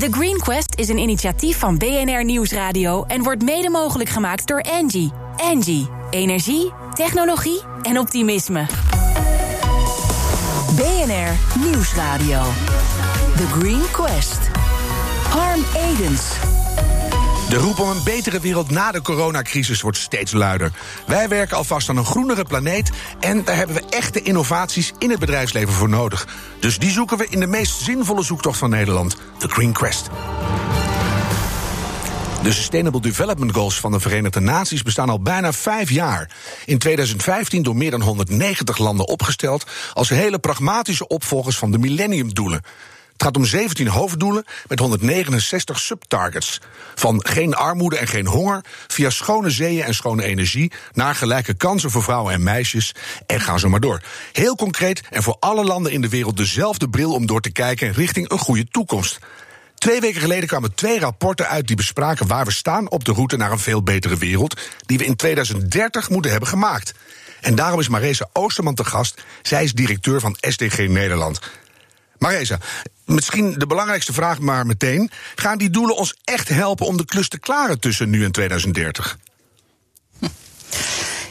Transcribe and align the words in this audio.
The 0.00 0.08
Green 0.10 0.38
Quest 0.38 0.74
is 0.74 0.88
een 0.88 0.98
initiatief 0.98 1.58
van 1.58 1.78
BNR 1.78 2.24
Nieuwsradio 2.24 3.04
en 3.04 3.22
wordt 3.22 3.42
mede 3.42 3.70
mogelijk 3.70 4.10
gemaakt 4.10 4.46
door 4.46 4.62
Angie. 4.62 5.12
Angie, 5.36 5.88
energie, 6.10 6.72
technologie 6.94 7.60
en 7.82 7.98
optimisme. 7.98 8.66
BNR 10.76 11.60
Nieuwsradio. 11.64 12.42
The 13.36 13.46
Green 13.58 13.90
Quest. 13.92 14.50
Harm 15.28 15.64
Edens. 15.74 16.59
De 17.50 17.56
roep 17.56 17.78
om 17.78 17.88
een 17.88 18.02
betere 18.04 18.40
wereld 18.40 18.70
na 18.70 18.92
de 18.92 19.02
coronacrisis 19.02 19.80
wordt 19.80 19.98
steeds 19.98 20.32
luider. 20.32 20.72
Wij 21.06 21.28
werken 21.28 21.56
alvast 21.56 21.88
aan 21.88 21.96
een 21.96 22.04
groenere 22.04 22.44
planeet 22.44 22.90
en 23.20 23.44
daar 23.44 23.56
hebben 23.56 23.76
we 23.76 23.84
echte 23.88 24.22
innovaties 24.22 24.92
in 24.98 25.10
het 25.10 25.18
bedrijfsleven 25.18 25.74
voor 25.74 25.88
nodig. 25.88 26.28
Dus 26.60 26.78
die 26.78 26.90
zoeken 26.90 27.18
we 27.18 27.26
in 27.30 27.40
de 27.40 27.46
meest 27.46 27.80
zinvolle 27.80 28.22
zoektocht 28.22 28.58
van 28.58 28.70
Nederland, 28.70 29.16
de 29.38 29.48
Green 29.48 29.72
Quest. 29.72 30.08
De 32.42 32.52
Sustainable 32.52 33.00
Development 33.00 33.52
Goals 33.52 33.80
van 33.80 33.92
de 33.92 34.00
Verenigde 34.00 34.40
Naties 34.40 34.82
bestaan 34.82 35.10
al 35.10 35.20
bijna 35.20 35.52
vijf 35.52 35.90
jaar. 35.90 36.30
In 36.64 36.78
2015 36.78 37.62
door 37.62 37.76
meer 37.76 37.90
dan 37.90 38.02
190 38.02 38.78
landen 38.78 39.08
opgesteld 39.08 39.64
als 39.94 40.08
hele 40.08 40.38
pragmatische 40.38 41.06
opvolgers 41.06 41.58
van 41.58 41.70
de 41.70 41.78
millenniumdoelen. 41.78 42.62
Het 43.20 43.28
gaat 43.28 43.38
om 43.38 43.48
17 43.48 43.86
hoofddoelen 43.86 44.44
met 44.68 44.78
169 44.78 45.80
subtargets. 45.80 46.60
Van 46.94 47.26
geen 47.26 47.54
armoede 47.54 47.96
en 47.96 48.06
geen 48.06 48.26
honger, 48.26 48.64
via 48.88 49.10
schone 49.10 49.50
zeeën 49.50 49.82
en 49.82 49.94
schone 49.94 50.24
energie, 50.24 50.72
naar 50.92 51.14
gelijke 51.14 51.54
kansen 51.54 51.90
voor 51.90 52.02
vrouwen 52.02 52.32
en 52.32 52.42
meisjes. 52.42 52.94
En 53.26 53.40
ga 53.40 53.58
zo 53.58 53.68
maar 53.68 53.80
door. 53.80 54.02
Heel 54.32 54.56
concreet 54.56 55.02
en 55.10 55.22
voor 55.22 55.36
alle 55.40 55.64
landen 55.64 55.92
in 55.92 56.00
de 56.00 56.08
wereld 56.08 56.36
dezelfde 56.36 56.88
bril 56.88 57.12
om 57.12 57.26
door 57.26 57.40
te 57.40 57.50
kijken 57.50 57.92
richting 57.92 58.30
een 58.30 58.38
goede 58.38 58.68
toekomst. 58.70 59.18
Twee 59.74 60.00
weken 60.00 60.20
geleden 60.20 60.48
kwamen 60.48 60.74
twee 60.74 61.00
rapporten 61.00 61.48
uit 61.48 61.66
die 61.66 61.76
bespraken 61.76 62.26
waar 62.26 62.44
we 62.44 62.52
staan 62.52 62.90
op 62.90 63.04
de 63.04 63.12
route 63.12 63.36
naar 63.36 63.52
een 63.52 63.58
veel 63.58 63.82
betere 63.82 64.16
wereld, 64.16 64.60
die 64.86 64.98
we 64.98 65.04
in 65.04 65.16
2030 65.16 66.10
moeten 66.10 66.30
hebben 66.30 66.48
gemaakt. 66.48 66.94
En 67.40 67.54
daarom 67.54 67.80
is 67.80 67.88
Maresa 67.88 68.28
Oosterman 68.32 68.74
te 68.74 68.84
gast. 68.84 69.24
Zij 69.42 69.64
is 69.64 69.72
directeur 69.72 70.20
van 70.20 70.36
SDG 70.40 70.88
Nederland. 70.88 71.40
Maresa, 72.20 72.58
misschien 73.04 73.54
de 73.58 73.66
belangrijkste 73.66 74.12
vraag 74.12 74.38
maar 74.38 74.66
meteen. 74.66 75.10
Gaan 75.34 75.58
die 75.58 75.70
doelen 75.70 75.96
ons 75.96 76.14
echt 76.24 76.48
helpen 76.48 76.86
om 76.86 76.96
de 76.96 77.04
klus 77.04 77.28
te 77.28 77.38
klaren 77.38 77.80
tussen 77.80 78.10
nu 78.10 78.24
en 78.24 78.32
2030? 78.32 79.18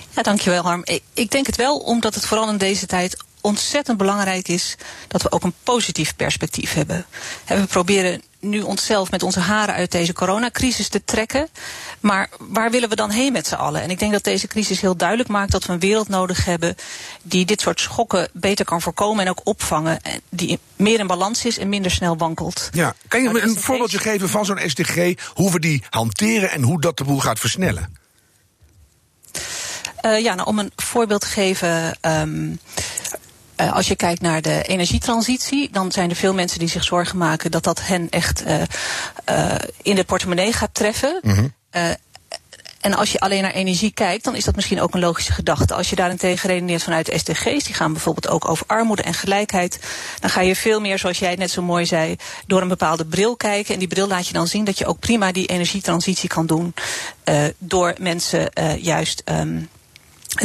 Ja, 0.09 0.21
dankjewel 0.21 0.63
Harm. 0.63 0.85
Ik 1.13 1.31
denk 1.31 1.45
het 1.45 1.55
wel, 1.55 1.77
omdat 1.77 2.15
het 2.15 2.25
vooral 2.25 2.49
in 2.49 2.57
deze 2.57 2.85
tijd 2.85 3.17
ontzettend 3.41 3.97
belangrijk 3.97 4.47
is 4.47 4.75
dat 5.07 5.21
we 5.21 5.31
ook 5.31 5.43
een 5.43 5.53
positief 5.63 6.15
perspectief 6.15 6.73
hebben. 6.73 7.05
We 7.47 7.65
proberen 7.65 8.21
nu 8.39 8.61
onszelf 8.61 9.11
met 9.11 9.23
onze 9.23 9.39
haren 9.39 9.75
uit 9.75 9.91
deze 9.91 10.13
coronacrisis 10.13 10.87
te 10.87 11.03
trekken. 11.05 11.47
Maar 11.99 12.29
waar 12.39 12.71
willen 12.71 12.89
we 12.89 12.95
dan 12.95 13.09
heen 13.09 13.31
met 13.31 13.47
z'n 13.47 13.55
allen? 13.55 13.81
En 13.81 13.89
ik 13.89 13.99
denk 13.99 14.11
dat 14.11 14.23
deze 14.23 14.47
crisis 14.47 14.81
heel 14.81 14.97
duidelijk 14.97 15.29
maakt 15.29 15.51
dat 15.51 15.65
we 15.65 15.73
een 15.73 15.79
wereld 15.79 16.07
nodig 16.07 16.45
hebben 16.45 16.75
die 17.21 17.45
dit 17.45 17.61
soort 17.61 17.79
schokken 17.79 18.29
beter 18.33 18.65
kan 18.65 18.81
voorkomen 18.81 19.25
en 19.25 19.29
ook 19.29 19.41
opvangen. 19.43 19.99
Die 20.29 20.59
meer 20.75 20.99
in 20.99 21.07
balans 21.07 21.45
is 21.45 21.57
en 21.57 21.69
minder 21.69 21.91
snel 21.91 22.17
wankelt. 22.17 22.69
Ja, 22.71 22.95
kan 23.07 23.21
je 23.23 23.29
me 23.29 23.41
een 23.41 23.57
voorbeeldje 23.57 23.99
geven 23.99 24.29
van 24.29 24.45
zo'n 24.45 24.61
SDG, 24.65 25.13
hoe 25.33 25.51
we 25.51 25.59
die 25.59 25.83
hanteren 25.89 26.51
en 26.51 26.61
hoe 26.61 26.81
dat 26.81 26.97
de 26.97 27.03
boel 27.03 27.19
gaat 27.19 27.39
versnellen? 27.39 27.97
Uh, 30.01 30.19
ja, 30.19 30.33
nou, 30.33 30.47
om 30.47 30.59
een 30.59 30.71
voorbeeld 30.75 31.21
te 31.21 31.27
geven. 31.27 31.97
Um, 32.01 32.59
uh, 33.61 33.73
als 33.73 33.87
je 33.87 33.95
kijkt 33.95 34.21
naar 34.21 34.41
de 34.41 34.63
energietransitie, 34.63 35.69
dan 35.71 35.91
zijn 35.91 36.09
er 36.09 36.15
veel 36.15 36.33
mensen 36.33 36.59
die 36.59 36.67
zich 36.67 36.83
zorgen 36.83 37.17
maken 37.17 37.51
dat 37.51 37.63
dat 37.63 37.81
hen 37.85 38.09
echt 38.09 38.45
uh, 38.47 38.61
uh, 39.29 39.55
in 39.81 39.95
de 39.95 40.03
portemonnee 40.03 40.53
gaat 40.53 40.73
treffen. 40.73 41.19
Mm 41.21 41.33
-hmm. 41.33 41.53
en 42.81 42.93
als 42.93 43.11
je 43.11 43.19
alleen 43.19 43.41
naar 43.41 43.51
energie 43.51 43.91
kijkt, 43.91 44.23
dan 44.23 44.35
is 44.35 44.43
dat 44.43 44.55
misschien 44.55 44.81
ook 44.81 44.93
een 44.93 44.99
logische 44.99 45.31
gedachte. 45.31 45.73
Als 45.73 45.89
je 45.89 45.95
daarentegen 45.95 46.49
redeneert 46.49 46.83
vanuit 46.83 47.05
de 47.05 47.17
SDG's, 47.17 47.63
die 47.63 47.73
gaan 47.73 47.93
bijvoorbeeld 47.93 48.27
ook 48.27 48.49
over 48.49 48.65
armoede 48.67 49.01
en 49.01 49.13
gelijkheid, 49.13 49.79
dan 50.19 50.29
ga 50.29 50.41
je 50.41 50.55
veel 50.55 50.79
meer, 50.79 50.99
zoals 50.99 51.19
jij 51.19 51.35
net 51.35 51.51
zo 51.51 51.61
mooi 51.61 51.85
zei, 51.85 52.15
door 52.47 52.61
een 52.61 52.67
bepaalde 52.67 53.05
bril 53.05 53.35
kijken. 53.35 53.73
En 53.73 53.79
die 53.79 53.87
bril 53.87 54.07
laat 54.07 54.27
je 54.27 54.33
dan 54.33 54.47
zien 54.47 54.63
dat 54.63 54.77
je 54.77 54.85
ook 54.85 54.99
prima 54.99 55.31
die 55.31 55.47
energietransitie 55.47 56.29
kan 56.29 56.45
doen 56.45 56.73
door 57.57 57.95
mensen 57.97 58.51
juist. 58.81 59.21
Um, 59.25 59.69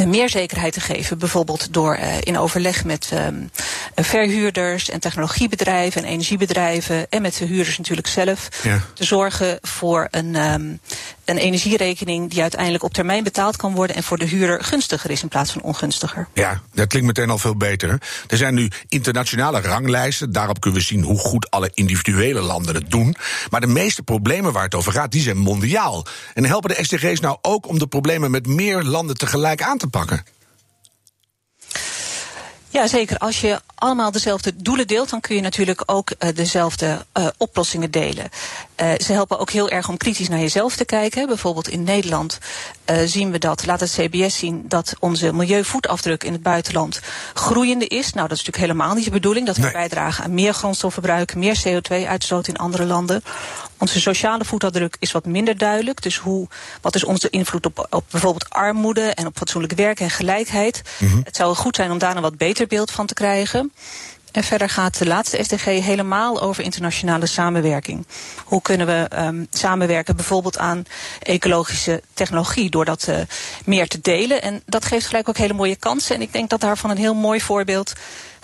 meer 0.05 0.29
zekerheid 0.29 0.73
te 0.73 0.79
geven. 0.79 1.17
Bijvoorbeeld 1.17 1.73
door 1.73 1.97
uh, 1.97 2.17
in 2.21 2.37
overleg 2.37 2.83
met 2.83 3.11
um, 3.13 3.51
verhuurders 3.95 4.89
en 4.89 4.99
technologiebedrijven 4.99 6.03
en 6.03 6.09
energiebedrijven 6.09 7.09
en 7.09 7.21
met 7.21 7.37
de 7.37 7.45
huurders 7.45 7.77
natuurlijk 7.77 8.07
zelf 8.07 8.49
ja. 8.63 8.81
te 8.93 9.03
zorgen 9.03 9.57
voor 9.61 10.07
een, 10.11 10.35
um, 10.35 10.79
een 11.25 11.37
energierekening 11.37 12.29
die 12.29 12.41
uiteindelijk 12.41 12.83
op 12.83 12.93
termijn 12.93 13.23
betaald 13.23 13.55
kan 13.55 13.73
worden 13.73 13.95
en 13.95 14.03
voor 14.03 14.17
de 14.17 14.25
huurder 14.25 14.63
gunstiger 14.63 15.09
is 15.11 15.21
in 15.21 15.27
plaats 15.27 15.51
van 15.51 15.61
ongunstiger. 15.61 16.27
Ja, 16.33 16.61
dat 16.73 16.87
klinkt 16.87 17.07
meteen 17.07 17.29
al 17.29 17.37
veel 17.37 17.57
beter. 17.57 17.89
Er 18.27 18.37
zijn 18.37 18.53
nu 18.53 18.71
internationale 18.87 19.61
ranglijsten, 19.61 20.31
daarop 20.31 20.59
kunnen 20.59 20.79
we 20.79 20.85
zien 20.85 21.03
hoe 21.03 21.17
goed 21.17 21.49
alle 21.51 21.71
individuele 21.73 22.41
landen 22.41 22.75
het 22.75 22.91
doen. 22.91 23.15
Maar 23.49 23.61
de 23.61 23.67
meeste 23.67 24.03
problemen 24.03 24.53
waar 24.53 24.63
het 24.63 24.75
over 24.75 24.91
gaat, 24.91 25.11
die 25.11 25.21
zijn 25.21 25.37
mondiaal. 25.37 26.05
En 26.33 26.45
helpen 26.45 26.75
de 26.75 26.83
SDG's 26.83 27.19
nou 27.19 27.37
ook 27.41 27.67
om 27.67 27.79
de 27.79 27.87
problemen 27.87 28.31
met 28.31 28.47
meer 28.47 28.83
landen 28.83 29.17
tegelijk 29.17 29.61
aan 29.61 29.74
te 29.77 29.87
pakken? 29.87 30.23
Ja, 32.75 32.87
zeker. 32.87 33.17
Als 33.17 33.41
je 33.41 33.61
allemaal 33.75 34.11
dezelfde 34.11 34.55
doelen 34.55 34.87
deelt, 34.87 35.09
dan 35.09 35.21
kun 35.21 35.35
je 35.35 35.41
natuurlijk 35.41 35.83
ook 35.85 36.11
uh, 36.19 36.29
dezelfde 36.35 37.05
uh, 37.17 37.27
oplossingen 37.37 37.91
delen. 37.91 38.29
Uh, 38.81 38.91
ze 38.97 39.13
helpen 39.13 39.39
ook 39.39 39.49
heel 39.49 39.69
erg 39.69 39.89
om 39.89 39.97
kritisch 39.97 40.29
naar 40.29 40.39
jezelf 40.39 40.75
te 40.75 40.85
kijken. 40.85 41.27
Bijvoorbeeld 41.27 41.67
in 41.67 41.83
Nederland 41.83 42.39
zien 43.05 43.31
we 43.31 43.37
dat, 43.37 43.65
laat 43.65 43.79
het 43.79 43.91
CBS 43.91 44.37
zien, 44.37 44.65
dat 44.67 44.93
onze 44.99 45.33
milieuvoetafdruk 45.33 46.23
in 46.23 46.33
het 46.33 46.43
buitenland 46.43 47.01
groeiende 47.33 47.87
is. 47.87 48.13
Nou, 48.13 48.27
dat 48.27 48.37
is 48.37 48.45
natuurlijk 48.45 48.71
helemaal 48.71 48.95
niet 48.95 49.05
de 49.05 49.11
bedoeling. 49.11 49.45
Dat 49.45 49.55
we 49.55 49.61
nee. 49.61 49.71
bijdragen 49.71 50.23
aan 50.23 50.33
meer 50.33 50.53
grondstofverbruik, 50.53 51.35
meer 51.35 51.63
CO2-uitstoot 51.67 52.47
in 52.47 52.57
andere 52.57 52.85
landen. 52.85 53.23
Onze 53.77 54.01
sociale 54.01 54.45
voetafdruk 54.45 54.95
is 54.99 55.11
wat 55.11 55.25
minder 55.25 55.57
duidelijk. 55.57 56.01
Dus 56.01 56.17
hoe, 56.17 56.47
wat 56.81 56.95
is 56.95 57.03
onze 57.03 57.29
invloed 57.29 57.65
op, 57.65 57.87
op 57.89 58.03
bijvoorbeeld 58.11 58.49
armoede 58.49 59.01
en 59.01 59.25
op 59.25 59.37
fatsoenlijk 59.37 59.73
werk 59.73 59.99
en 59.99 60.09
gelijkheid? 60.09 60.81
Mm 60.99 61.09
-hmm. 61.09 61.21
Het 61.23 61.35
zou 61.35 61.55
goed 61.55 61.75
zijn 61.75 61.91
om 61.91 61.97
daar 61.97 62.15
een 62.15 62.21
wat 62.21 62.37
beter 62.37 62.67
beeld 62.67 62.91
van 62.91 63.05
te 63.05 63.13
krijgen. 63.13 63.71
En 64.35 64.43
verder 64.43 64.69
gaat 64.69 64.97
de 64.97 65.05
laatste 65.05 65.43
SDG 65.43 65.63
helemaal 65.65 66.41
over 66.41 66.63
internationale 66.63 67.25
samenwerking. 67.25 68.07
Hoe 68.45 68.61
kunnen 68.61 68.87
we 68.87 69.09
um, 69.17 69.47
samenwerken 69.49 70.15
bijvoorbeeld 70.15 70.57
aan 70.57 70.85
ecologische 71.21 72.01
technologie 72.13 72.69
door 72.69 72.85
dat 72.85 73.07
uh, 73.09 73.17
meer 73.65 73.87
te 73.87 74.01
delen. 74.01 74.41
En 74.41 74.61
dat 74.65 74.85
geeft 74.85 75.05
gelijk 75.05 75.29
ook 75.29 75.37
hele 75.37 75.53
mooie 75.53 75.75
kansen. 75.75 76.15
En 76.15 76.21
ik 76.21 76.33
denk 76.33 76.49
dat 76.49 76.59
daarvan 76.59 76.89
een 76.89 76.97
heel 76.97 77.13
mooi 77.13 77.41
voorbeeld 77.41 77.93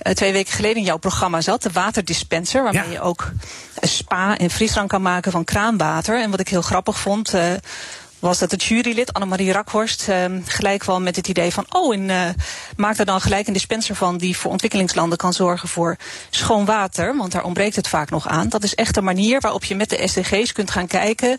uh, 0.04 0.14
twee 0.14 0.32
weken 0.32 0.54
geleden 0.54 0.78
in 0.78 0.84
jouw 0.84 0.98
programma 0.98 1.42
zat. 1.42 1.64
De 1.64 1.72
waterdispenser, 1.72 2.64
waarmee 2.64 2.84
ja. 2.84 2.92
je 2.92 3.02
ook 3.02 3.32
een 3.80 3.88
spa 3.88 4.38
en 4.38 4.50
frisdrank 4.50 4.90
kan 4.90 5.02
maken 5.02 5.32
van 5.32 5.44
kraanwater. 5.44 6.22
En 6.22 6.32
wat 6.32 6.40
ik 6.40 6.50
heel 6.50 6.62
grappig 6.62 7.00
vond... 7.00 7.34
Uh, 7.34 7.54
was 8.22 8.40
dat 8.40 8.52
het 8.52 8.64
jurylid 8.64 9.14
Annemarie 9.14 9.52
Rakhorst 9.52 10.08
uh, 10.10 10.26
gelijk 10.46 10.80
kwam 10.80 11.04
met 11.04 11.16
het 11.16 11.28
idee 11.28 11.52
van... 11.52 11.66
oh, 11.70 11.94
en, 11.94 12.10
uh, 12.10 12.30
maak 12.76 12.98
er 12.98 13.06
dan 13.06 13.22
gelijk 13.22 13.48
een 13.48 13.54
dispenser 13.54 13.96
van 13.96 14.18
die 14.18 14.38
voor 14.38 14.52
ontwikkelingslanden 14.52 15.18
kan 15.18 15.34
zorgen 15.34 15.70
voor 15.70 15.98
schoon 16.30 16.66
water. 16.66 17.18
Want 17.18 17.32
daar 17.32 17.44
ontbreekt 17.44 17.76
het 17.76 17.88
vaak 17.88 18.10
nog 18.10 18.28
aan. 18.28 18.50
Dat 18.50 18.64
is 18.64 18.76
echt 18.76 18.98
een 18.98 19.04
manier 19.04 19.40
waarop 19.40 19.64
je 19.64 19.76
met 19.76 19.90
de 19.90 20.08
SDG's 20.08 20.52
kunt 20.52 20.72
gaan 20.72 20.88
kijken 20.88 21.38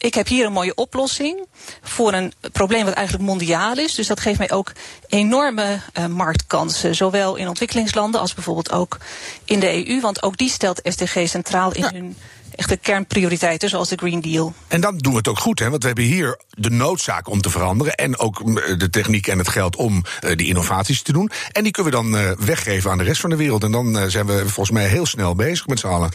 ik 0.00 0.14
heb 0.14 0.26
hier 0.26 0.46
een 0.46 0.52
mooie 0.52 0.74
oplossing 0.74 1.46
voor 1.82 2.12
een 2.12 2.32
probleem 2.52 2.84
wat 2.84 2.94
eigenlijk 2.94 3.26
mondiaal 3.28 3.78
is. 3.78 3.94
Dus 3.94 4.06
dat 4.06 4.20
geeft 4.20 4.38
mij 4.38 4.50
ook 4.50 4.72
enorme 5.08 5.80
uh, 5.98 6.06
marktkansen. 6.06 6.94
Zowel 6.94 7.36
in 7.36 7.48
ontwikkelingslanden 7.48 8.20
als 8.20 8.34
bijvoorbeeld 8.34 8.72
ook 8.72 8.98
in 9.44 9.60
de 9.60 9.88
EU. 9.88 10.00
Want 10.00 10.22
ook 10.22 10.36
die 10.36 10.50
stelt 10.50 10.80
SDG 10.84 11.28
centraal 11.28 11.72
in 11.72 11.82
ja. 11.82 11.92
hun 11.92 12.16
echte 12.54 12.76
kernprioriteiten, 12.76 13.68
zoals 13.68 13.88
de 13.88 13.96
Green 13.96 14.20
Deal. 14.20 14.54
En 14.68 14.80
dan 14.80 14.98
doen 14.98 15.12
we 15.12 15.18
het 15.18 15.28
ook 15.28 15.38
goed, 15.38 15.58
hè? 15.58 15.70
want 15.70 15.80
we 15.80 15.86
hebben 15.86 16.04
hier 16.04 16.40
de 16.50 16.70
noodzaak 16.70 17.28
om 17.28 17.40
te 17.40 17.50
veranderen. 17.50 17.94
En 17.94 18.18
ook 18.18 18.54
de 18.78 18.90
techniek 18.90 19.26
en 19.26 19.38
het 19.38 19.48
geld 19.48 19.76
om 19.76 20.04
uh, 20.24 20.36
die 20.36 20.46
innovaties 20.46 21.02
te 21.02 21.12
doen. 21.12 21.30
En 21.52 21.62
die 21.62 21.72
kunnen 21.72 21.92
we 21.92 21.98
dan 21.98 22.20
uh, 22.20 22.30
weggeven 22.38 22.90
aan 22.90 22.98
de 22.98 23.04
rest 23.04 23.20
van 23.20 23.30
de 23.30 23.36
wereld. 23.36 23.64
En 23.64 23.72
dan 23.72 24.10
zijn 24.10 24.26
we 24.26 24.38
volgens 24.38 24.70
mij 24.70 24.86
heel 24.86 25.06
snel 25.06 25.34
bezig 25.34 25.66
met 25.66 25.78
z'n 25.78 25.86
allen. 25.86 26.10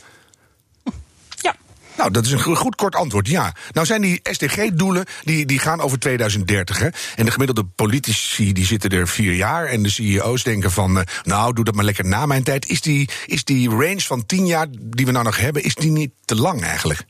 Nou, 1.98 2.12
dat 2.12 2.26
is 2.26 2.32
een 2.32 2.56
goed 2.56 2.76
kort 2.76 2.96
antwoord, 2.96 3.28
ja. 3.28 3.54
Nou 3.72 3.86
zijn 3.86 4.02
die 4.02 4.20
SDG-doelen, 4.24 5.06
die, 5.24 5.46
die 5.46 5.60
gaan 5.60 5.82
over 5.82 6.00
2030. 6.00 6.80
Hè? 6.80 6.88
En 7.16 7.26
de 7.26 7.32
gemiddelde 7.32 7.64
politici 7.64 8.54
die 8.54 8.66
zitten 8.66 8.90
er 8.90 9.08
vier 9.08 9.34
jaar. 9.34 9.66
En 9.66 9.84
de 9.84 9.90
CEO's 9.90 10.44
denken 10.44 10.72
van, 10.72 10.98
uh, 10.98 11.04
nou, 11.24 11.54
doe 11.54 11.64
dat 11.64 11.76
maar 11.76 11.86
lekker 11.86 12.06
na 12.06 12.26
mijn 12.26 12.44
tijd. 12.44 12.66
Is 12.66 12.82
die, 12.82 13.10
is 13.26 13.44
die 13.44 13.70
range 13.70 14.02
van 14.02 14.26
tien 14.26 14.46
jaar 14.46 14.68
die 14.72 15.06
we 15.06 15.12
nou 15.12 15.26
nog 15.26 15.38
hebben, 15.38 15.64
is 15.64 15.76
die 15.76 15.92
niet 15.92 16.12
te 16.26 16.36
lang 16.36 16.64
eigenlijk? 16.64 17.06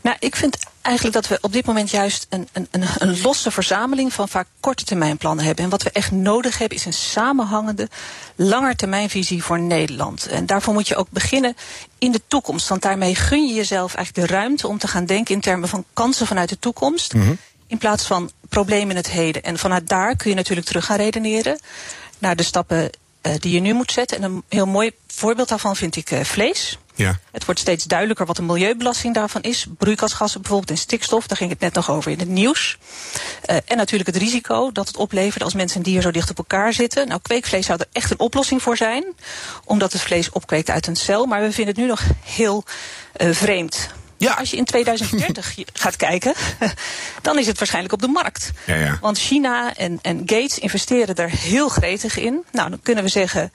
Nou, 0.00 0.16
ik 0.18 0.36
vind 0.36 0.58
eigenlijk 0.82 1.14
dat 1.14 1.28
we 1.28 1.38
op 1.40 1.52
dit 1.52 1.66
moment 1.66 1.90
juist 1.90 2.26
een, 2.28 2.48
een, 2.52 2.68
een 2.98 3.20
losse 3.20 3.50
verzameling 3.50 4.12
van 4.12 4.28
vaak 4.28 4.46
korte 4.60 4.84
termijn 4.84 5.16
plannen 5.16 5.44
hebben. 5.44 5.64
En 5.64 5.70
wat 5.70 5.82
we 5.82 5.90
echt 5.90 6.10
nodig 6.10 6.58
hebben 6.58 6.78
is 6.78 6.84
een 6.84 6.92
samenhangende 6.92 7.88
langetermijnvisie 8.36 9.42
voor 9.42 9.60
Nederland. 9.60 10.26
En 10.26 10.46
daarvoor 10.46 10.74
moet 10.74 10.88
je 10.88 10.96
ook 10.96 11.10
beginnen 11.10 11.56
in 11.98 12.12
de 12.12 12.20
toekomst. 12.26 12.68
Want 12.68 12.82
daarmee 12.82 13.14
gun 13.14 13.46
je 13.46 13.54
jezelf 13.54 13.94
eigenlijk 13.94 14.28
de 14.28 14.34
ruimte 14.34 14.68
om 14.68 14.78
te 14.78 14.88
gaan 14.88 15.06
denken 15.06 15.34
in 15.34 15.40
termen 15.40 15.68
van 15.68 15.84
kansen 15.92 16.26
vanuit 16.26 16.48
de 16.48 16.58
toekomst. 16.58 17.14
Mhm. 17.14 17.34
In 17.66 17.78
plaats 17.78 18.06
van 18.06 18.30
problemen 18.48 18.90
in 18.90 18.96
het 18.96 19.10
heden. 19.10 19.42
En 19.42 19.58
vanuit 19.58 19.88
daar 19.88 20.16
kun 20.16 20.30
je 20.30 20.36
natuurlijk 20.36 20.66
terug 20.66 20.84
gaan 20.84 20.96
redeneren 20.96 21.60
naar 22.18 22.36
de 22.36 22.42
stappen 22.42 22.90
die 23.20 23.54
je 23.54 23.60
nu 23.60 23.72
moet 23.72 23.92
zetten. 23.92 24.16
En 24.16 24.22
een 24.22 24.42
heel 24.48 24.66
mooi 24.66 24.90
voorbeeld 25.06 25.48
daarvan 25.48 25.76
vind 25.76 25.96
ik 25.96 26.10
uh, 26.10 26.20
vlees. 26.20 26.78
Ja. 26.94 27.18
Het 27.32 27.44
wordt 27.44 27.60
steeds 27.60 27.84
duidelijker 27.84 28.26
wat 28.26 28.36
de 28.36 28.42
milieubelasting 28.42 29.14
daarvan 29.14 29.42
is. 29.42 29.66
Broeikasgassen 29.78 30.40
bijvoorbeeld 30.40 30.70
en 30.70 30.78
stikstof, 30.78 31.26
daar 31.26 31.36
ging 31.36 31.50
het 31.50 31.60
net 31.60 31.74
nog 31.74 31.90
over 31.90 32.10
in 32.10 32.18
het 32.18 32.28
nieuws. 32.28 32.78
Uh, 33.50 33.56
en 33.64 33.76
natuurlijk 33.76 34.10
het 34.12 34.22
risico 34.22 34.72
dat 34.72 34.86
het 34.86 34.96
oplevert 34.96 35.42
als 35.42 35.54
mensen 35.54 35.76
en 35.76 35.82
dieren 35.82 36.02
zo 36.02 36.10
dicht 36.10 36.30
op 36.30 36.38
elkaar 36.38 36.72
zitten. 36.72 37.08
Nou, 37.08 37.20
kweekvlees 37.22 37.66
zou 37.66 37.78
er 37.78 37.86
echt 37.92 38.10
een 38.10 38.18
oplossing 38.18 38.62
voor 38.62 38.76
zijn, 38.76 39.04
omdat 39.64 39.92
het 39.92 40.02
vlees 40.02 40.30
opkweekt 40.30 40.70
uit 40.70 40.86
een 40.86 40.96
cel. 40.96 41.26
Maar 41.26 41.40
we 41.40 41.52
vinden 41.52 41.74
het 41.74 41.82
nu 41.82 41.88
nog 41.88 42.02
heel 42.24 42.64
uh, 43.16 43.34
vreemd. 43.34 43.88
Ja. 44.20 44.32
Als 44.32 44.50
je 44.50 44.56
in 44.56 44.64
2030 44.64 45.54
gaat 45.72 45.96
kijken, 45.96 46.34
dan 47.22 47.38
is 47.38 47.46
het 47.46 47.58
waarschijnlijk 47.58 47.94
op 47.94 48.00
de 48.00 48.08
markt. 48.08 48.50
Ja, 48.66 48.74
ja. 48.74 48.98
Want 49.00 49.18
China 49.18 49.76
en, 49.76 49.98
en 50.02 50.18
Gates 50.18 50.58
investeren 50.58 51.14
er 51.14 51.30
heel 51.30 51.68
gretig 51.68 52.18
in. 52.18 52.44
Nou, 52.52 52.70
dan 52.70 52.80
kunnen 52.82 53.04
we 53.04 53.10
zeggen, 53.10 53.52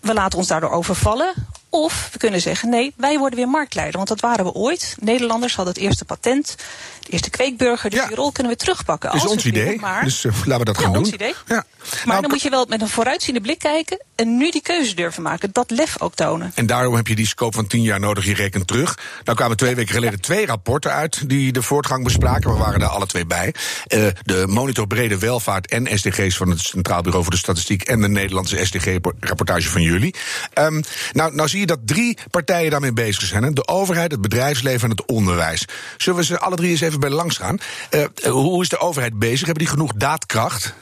we 0.00 0.14
laten 0.14 0.38
ons 0.38 0.48
daardoor 0.48 0.70
overvallen. 0.70 1.32
Of 1.70 2.08
we 2.12 2.18
kunnen 2.18 2.40
zeggen, 2.40 2.68
nee, 2.68 2.94
wij 2.96 3.18
worden 3.18 3.38
weer 3.38 3.48
marktleider. 3.48 3.96
Want 3.96 4.08
dat 4.08 4.20
waren 4.20 4.44
we 4.44 4.52
ooit. 4.52 4.96
Nederlanders 5.00 5.54
hadden 5.54 5.74
het 5.74 5.82
eerste 5.82 6.04
patent, 6.04 6.54
de 7.00 7.10
eerste 7.10 7.30
kweekburger. 7.30 7.90
Dus 7.90 8.06
die 8.06 8.16
rol 8.16 8.32
kunnen 8.32 8.52
we 8.52 8.58
terugpakken. 8.58 9.10
Dat 9.12 9.24
is 9.24 9.30
ons 9.30 9.46
idee, 9.46 9.78
maar... 9.80 10.04
dus 10.04 10.24
uh, 10.24 10.32
laten 10.32 10.58
we 10.58 10.64
dat 10.64 10.78
gaan 10.78 10.96
ons 10.96 11.10
doen. 11.10 11.14
Idee. 11.14 11.34
Ja. 11.46 11.64
Maar 11.86 12.06
nou, 12.06 12.20
dan 12.20 12.30
moet 12.30 12.42
je 12.42 12.50
wel 12.50 12.66
met 12.68 12.80
een 12.80 12.88
vooruitziende 12.88 13.40
blik 13.40 13.58
kijken... 13.58 14.00
en 14.14 14.36
nu 14.36 14.50
die 14.50 14.62
keuze 14.62 14.94
durven 14.94 15.22
maken, 15.22 15.48
dat 15.52 15.70
lef 15.70 16.00
ook 16.00 16.14
tonen. 16.14 16.52
En 16.54 16.66
daarom 16.66 16.94
heb 16.94 17.06
je 17.06 17.14
die 17.14 17.26
scope 17.26 17.56
van 17.56 17.66
tien 17.66 17.82
jaar 17.82 18.00
nodig, 18.00 18.24
je 18.24 18.34
rekent 18.34 18.66
terug. 18.66 18.98
Nou 19.24 19.36
kwamen 19.36 19.56
twee 19.56 19.74
weken 19.74 19.94
geleden 19.94 20.20
twee 20.20 20.46
rapporten 20.46 20.92
uit... 20.92 21.28
die 21.28 21.52
de 21.52 21.62
voortgang 21.62 22.04
bespraken, 22.04 22.52
we 22.52 22.58
waren 22.58 22.80
daar 22.80 22.88
alle 22.88 23.06
twee 23.06 23.26
bij. 23.26 23.54
Uh, 23.88 24.06
de 24.22 24.44
Monitor 24.46 24.86
Brede 24.86 25.18
Welvaart 25.18 25.68
en 25.68 25.98
SDG's 25.98 26.36
van 26.36 26.50
het 26.50 26.60
Centraal 26.60 27.02
Bureau 27.02 27.22
voor 27.22 27.32
de 27.32 27.38
Statistiek... 27.38 27.82
en 27.82 28.00
de 28.00 28.08
Nederlandse 28.08 28.66
SDG-rapportage 28.66 29.68
van 29.68 29.82
jullie. 29.82 30.14
Um, 30.54 30.82
nou, 31.12 31.34
nou 31.34 31.48
zie 31.56 31.66
je 31.66 31.74
dat 31.76 31.86
drie 31.86 32.18
partijen 32.30 32.70
daarmee 32.70 32.92
bezig 32.92 33.22
zijn. 33.22 33.54
De 33.54 33.68
overheid, 33.68 34.10
het 34.10 34.20
bedrijfsleven 34.20 34.82
en 34.82 34.90
het 34.90 35.06
onderwijs. 35.06 35.64
Zullen 35.96 36.18
we 36.18 36.24
ze 36.24 36.38
alle 36.38 36.56
drie 36.56 36.70
eens 36.70 36.80
even 36.80 37.00
bij 37.00 37.10
langs 37.10 37.36
gaan? 37.36 37.58
Uh, 37.90 38.04
hoe 38.30 38.62
is 38.62 38.68
de 38.68 38.78
overheid 38.78 39.18
bezig? 39.18 39.46
Hebben 39.46 39.64
die 39.64 39.72
genoeg 39.72 39.92
daadkracht, 39.92 40.74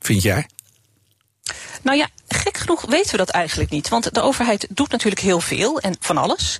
vind 0.00 0.22
jij? 0.22 0.46
Nou 1.82 1.96
ja, 1.96 2.08
genoeg 2.76 2.90
weten 2.90 3.10
we 3.10 3.16
dat 3.16 3.28
eigenlijk 3.28 3.70
niet. 3.70 3.88
Want 3.88 4.14
de 4.14 4.20
overheid 4.20 4.66
doet 4.70 4.90
natuurlijk 4.90 5.22
heel 5.22 5.40
veel 5.40 5.80
en 5.80 5.96
van 6.00 6.16
alles. 6.16 6.58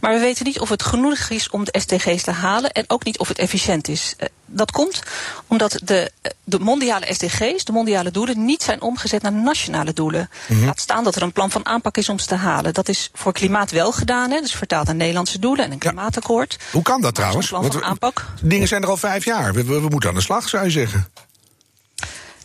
Maar 0.00 0.12
we 0.12 0.20
weten 0.20 0.44
niet 0.44 0.60
of 0.60 0.68
het 0.68 0.82
genoeg 0.82 1.28
is 1.28 1.50
om 1.50 1.64
de 1.64 1.80
SDG's 1.80 2.22
te 2.22 2.30
halen. 2.30 2.70
En 2.70 2.84
ook 2.86 3.04
niet 3.04 3.18
of 3.18 3.28
het 3.28 3.38
efficiënt 3.38 3.88
is. 3.88 4.14
Uh, 4.18 4.28
dat 4.46 4.70
komt 4.70 5.02
omdat 5.46 5.80
de, 5.84 6.12
de 6.44 6.58
mondiale 6.58 7.14
SDG's, 7.14 7.64
de 7.64 7.72
mondiale 7.72 8.10
doelen, 8.10 8.44
niet 8.44 8.62
zijn 8.62 8.82
omgezet 8.82 9.22
naar 9.22 9.32
nationale 9.32 9.92
doelen. 9.92 10.30
Mm 10.46 10.64
Laat 10.64 10.80
staan 10.80 11.04
dat 11.04 11.16
er 11.16 11.22
een 11.22 11.32
plan 11.32 11.50
van 11.50 11.66
aanpak 11.66 11.96
is 11.96 12.08
om 12.08 12.18
ze 12.18 12.26
te 12.26 12.34
halen. 12.34 12.74
Dat 12.74 12.88
is 12.88 13.10
voor 13.14 13.32
klimaat 13.32 13.70
wel 13.70 13.92
gedaan, 13.92 14.30
hè, 14.30 14.40
dus 14.40 14.54
vertaald 14.54 14.86
naar 14.86 14.94
Nederlandse 14.94 15.38
doelen 15.38 15.64
en 15.64 15.72
een 15.72 15.78
klimaatakkoord. 15.78 16.58
Hoe 16.72 16.82
kan 16.82 17.00
dat 17.00 17.14
trouwens? 17.14 17.48
Plan 17.48 17.72
van 17.72 17.84
aanpak. 17.84 18.26
Dingen 18.42 18.68
zijn 18.68 18.82
er 18.82 18.88
al 18.88 18.96
vijf 18.96 19.24
jaar. 19.24 19.52
We, 19.52 19.64
we, 19.64 19.80
we 19.80 19.88
moeten 19.88 20.08
aan 20.08 20.14
de 20.14 20.22
slag, 20.22 20.48
zou 20.48 20.64
je 20.64 20.70
zeggen. 20.70 21.10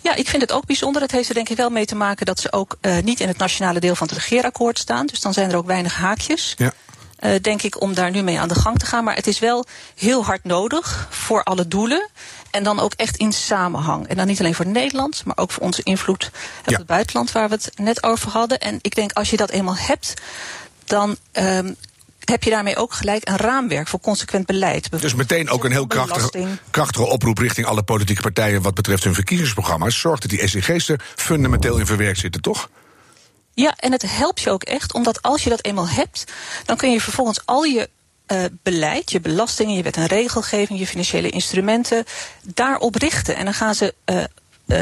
Ja, 0.07 0.15
ik 0.15 0.27
vind 0.27 0.42
het 0.42 0.51
ook 0.51 0.65
bijzonder. 0.65 1.01
Het 1.01 1.12
heeft 1.12 1.30
er 1.30 1.36
denk 1.36 1.50
ik 1.50 1.57
wel 1.57 1.69
mee 1.69 1.86
te 1.86 1.95
maken 1.95 2.25
dat 2.25 2.39
ze 2.39 2.51
ook 2.51 2.77
uh, 2.81 2.98
niet 2.98 3.19
in 3.19 3.27
het 3.27 3.38
nationale 3.38 3.80
deel 3.80 3.95
van 3.95 4.07
het 4.07 4.18
regeerakkoord 4.18 4.80
staan. 4.80 5.06
Dus 5.06 5.19
dan 5.19 5.33
zijn 5.33 5.50
er 5.50 5.57
ook 5.57 5.65
weinig 5.65 5.95
haakjes. 5.95 6.54
Ja. 6.57 6.74
Uh, 7.19 7.31
denk 7.42 7.62
ik 7.62 7.81
om 7.81 7.94
daar 7.94 8.12
nu 8.12 8.21
mee 8.21 8.39
aan 8.39 8.48
de 8.48 8.59
gang 8.59 8.80
te 8.80 8.86
gaan. 8.86 9.04
Maar 9.04 9.15
het 9.15 9.27
is 9.27 9.39
wel 9.39 9.65
heel 9.95 10.25
hard 10.25 10.44
nodig 10.44 11.07
voor 11.09 11.44
alle 11.44 11.68
doelen. 11.68 12.09
En 12.51 12.63
dan 12.63 12.80
ook 12.80 12.94
echt 12.94 13.18
in 13.18 13.33
samenhang. 13.33 14.07
En 14.07 14.15
dan 14.15 14.27
niet 14.27 14.39
alleen 14.39 14.56
voor 14.56 14.68
Nederland, 14.68 15.25
maar 15.25 15.38
ook 15.38 15.51
voor 15.51 15.63
onze 15.63 15.83
invloed 15.83 16.31
op 16.59 16.69
ja. 16.69 16.77
het 16.77 16.86
buitenland 16.86 17.31
waar 17.31 17.50
we 17.50 17.56
het 17.56 17.71
net 17.75 18.04
over 18.04 18.30
hadden. 18.30 18.59
En 18.59 18.80
ik 18.81 18.95
denk 18.95 19.12
als 19.12 19.30
je 19.30 19.38
dat 19.38 19.50
eenmaal 19.50 19.77
hebt, 19.77 20.13
dan 20.86 21.18
um, 21.33 21.75
heb 22.30 22.44
je 22.44 22.50
daarmee 22.50 22.76
ook 22.76 22.94
gelijk 22.94 23.30
een 23.30 23.38
raamwerk 23.38 23.88
voor 23.88 24.00
consequent 24.00 24.46
beleid. 24.46 25.02
Dus 25.02 25.16
meteen 25.16 25.50
ook 25.50 25.64
een 25.64 25.72
heel 25.72 25.88
krachtige, 25.88 26.48
krachtige 26.70 27.06
oproep 27.06 27.38
richting 27.38 27.68
alle 27.68 27.84
politieke 27.84 28.22
partijen 28.22 28.62
wat 28.62 28.74
betreft 28.74 29.04
hun 29.04 29.14
verkiezingsprogramma's. 29.14 30.00
Zorg 30.00 30.20
dat 30.20 30.30
die 30.30 30.48
SDG's 30.48 30.90
er 30.90 31.02
fundamenteel 31.16 31.78
in 31.78 31.86
verwerkt 31.86 32.20
zitten, 32.20 32.42
toch? 32.42 32.70
Ja, 33.54 33.74
en 33.78 33.92
het 33.92 34.18
helpt 34.18 34.42
je 34.42 34.50
ook 34.50 34.64
echt, 34.64 34.94
omdat 34.94 35.22
als 35.22 35.44
je 35.44 35.50
dat 35.50 35.66
eenmaal 35.66 35.90
hebt, 35.90 36.24
dan 36.66 36.78
kun 36.78 36.92
je 36.92 37.02
vervolgens 37.02 37.42
al 37.46 37.64
je 37.64 37.90
uh, 38.28 38.44
beleid, 38.64 39.12
je 39.12 39.20
belastingen, 39.20 39.76
je 39.76 39.84
wet 39.84 39.98
en 39.98 40.06
regelgeving, 40.06 40.80
je 40.80 40.88
financiële 40.88 41.30
instrumenten 41.30 42.04
daarop 42.42 42.96
richten. 42.96 43.36
En 43.36 43.46
dan 43.46 43.54
gaan 43.54 43.76
ze 43.76 43.94
uh, 44.06 44.24
uh, 44.68 44.81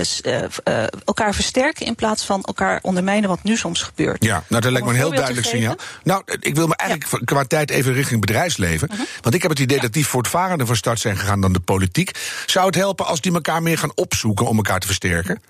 uh, 0.68 0.84
elkaar 1.06 1.34
versterken 1.34 1.86
in 1.86 1.96
plaats 1.96 2.26
van 2.26 2.44
elkaar 2.44 2.80
ondermijnen, 2.82 3.30
wat 3.30 3.44
nu 3.44 3.58
soms 3.58 3.82
gebeurt. 3.82 4.24
Ja, 4.24 4.44
nou 4.48 4.62
dat 4.62 4.72
lijkt 4.72 4.88
me 4.88 4.94
een 4.94 5.00
heel 5.00 5.12
duidelijk 5.12 5.48
signaal. 5.48 5.76
Nou, 6.04 6.24
ik 6.40 6.56
wil 6.56 6.68
me 6.68 6.76
eigenlijk 6.76 7.12
ja. 7.12 7.20
qua 7.26 7.44
tijd 7.44 7.70
even 7.70 7.94
richting 7.94 8.22
bedrijfsleven. 8.22 8.90
Uh 8.92 8.98
-huh. 8.98 9.08
Want 9.22 9.36
ik 9.36 9.42
heb 9.42 9.52
het 9.52 9.60
idee 9.60 9.76
ja. 9.76 9.82
dat 9.82 9.94
die 9.94 10.08
voortvarender 10.08 10.68
van 10.68 10.76
start 10.76 11.00
zijn 11.00 11.18
gegaan 11.18 11.42
dan 11.42 11.54
de 11.54 11.60
politiek. 11.60 12.12
Zou 12.46 12.66
het 12.66 12.76
helpen 12.76 13.06
als 13.06 13.22
die 13.22 13.34
elkaar 13.34 13.62
meer 13.62 13.78
gaan 13.78 13.92
opzoeken 13.96 14.48
om 14.48 14.56
elkaar 14.56 14.80
te 14.80 14.88
versterken? 14.88 15.42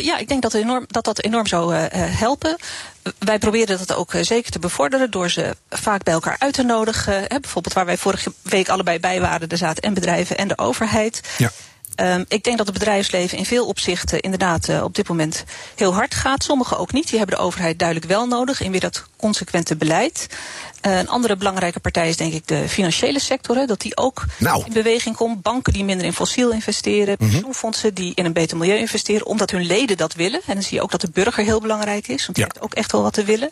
Ja, 0.00 0.18
ik 0.18 0.28
denk 0.28 0.42
dat, 0.42 0.54
enorm, 0.54 0.84
dat 0.86 1.04
dat 1.04 1.22
enorm 1.22 1.46
zou 1.46 1.74
helpen. 1.94 2.56
Wij 3.18 3.38
proberen 3.38 3.78
dat 3.78 3.94
ook 3.94 4.12
zeker 4.20 4.50
te 4.50 4.58
bevorderen 4.58 5.10
door 5.10 5.30
ze 5.30 5.56
vaak 5.70 6.02
bij 6.02 6.14
elkaar 6.14 6.36
uit 6.38 6.54
te 6.54 6.62
nodigen. 6.62 7.12
Hè, 7.12 7.40
bijvoorbeeld 7.40 7.74
waar 7.74 7.86
wij 7.86 7.96
vorige 7.96 8.32
week 8.42 8.68
allebei 8.68 8.98
bij 9.00 9.20
waren, 9.20 9.48
er 9.48 9.56
zaten 9.56 9.82
en 9.82 9.94
bedrijven 9.94 10.38
en 10.38 10.48
de 10.48 10.58
overheid. 10.58 11.20
Ja. 11.38 11.50
Um, 11.96 12.24
ik 12.28 12.44
denk 12.44 12.58
dat 12.58 12.66
het 12.66 12.78
bedrijfsleven 12.78 13.38
in 13.38 13.44
veel 13.44 13.66
opzichten 13.66 14.20
inderdaad 14.20 14.68
uh, 14.68 14.82
op 14.82 14.94
dit 14.94 15.08
moment 15.08 15.44
heel 15.74 15.94
hard 15.94 16.14
gaat. 16.14 16.44
Sommigen 16.44 16.78
ook 16.78 16.92
niet. 16.92 17.08
Die 17.08 17.18
hebben 17.18 17.36
de 17.36 17.42
overheid 17.42 17.78
duidelijk 17.78 18.08
wel 18.08 18.26
nodig 18.26 18.60
in 18.60 18.70
weer 18.70 18.80
dat 18.80 19.04
consequente 19.16 19.76
beleid. 19.76 20.26
Uh, 20.86 20.98
een 20.98 21.08
andere 21.08 21.36
belangrijke 21.36 21.80
partij 21.80 22.08
is 22.08 22.16
denk 22.16 22.32
ik 22.32 22.46
de 22.46 22.68
financiële 22.68 23.20
sector. 23.20 23.56
Hè, 23.56 23.66
dat 23.66 23.80
die 23.80 23.96
ook 23.96 24.24
nou. 24.38 24.64
in 24.66 24.72
beweging 24.72 25.16
komt. 25.16 25.42
Banken 25.42 25.72
die 25.72 25.84
minder 25.84 26.06
in 26.06 26.12
fossiel 26.12 26.50
investeren. 26.50 27.16
Mm 27.18 27.18
-hmm. 27.18 27.28
Pensioenfondsen 27.28 27.94
die 27.94 28.12
in 28.14 28.24
een 28.24 28.32
beter 28.32 28.56
milieu 28.56 28.76
investeren. 28.76 29.26
Omdat 29.26 29.50
hun 29.50 29.64
leden 29.64 29.96
dat 29.96 30.14
willen. 30.14 30.40
En 30.46 30.54
dan 30.54 30.62
zie 30.62 30.76
je 30.76 30.82
ook 30.82 30.90
dat 30.90 31.00
de 31.00 31.10
burger 31.12 31.44
heel 31.44 31.60
belangrijk 31.60 32.08
is. 32.08 32.24
Want 32.26 32.36
die 32.36 32.44
ja. 32.44 32.50
heeft 32.52 32.64
ook 32.64 32.74
echt 32.74 32.92
wel 32.92 33.02
wat 33.02 33.12
te 33.12 33.24
willen. 33.24 33.50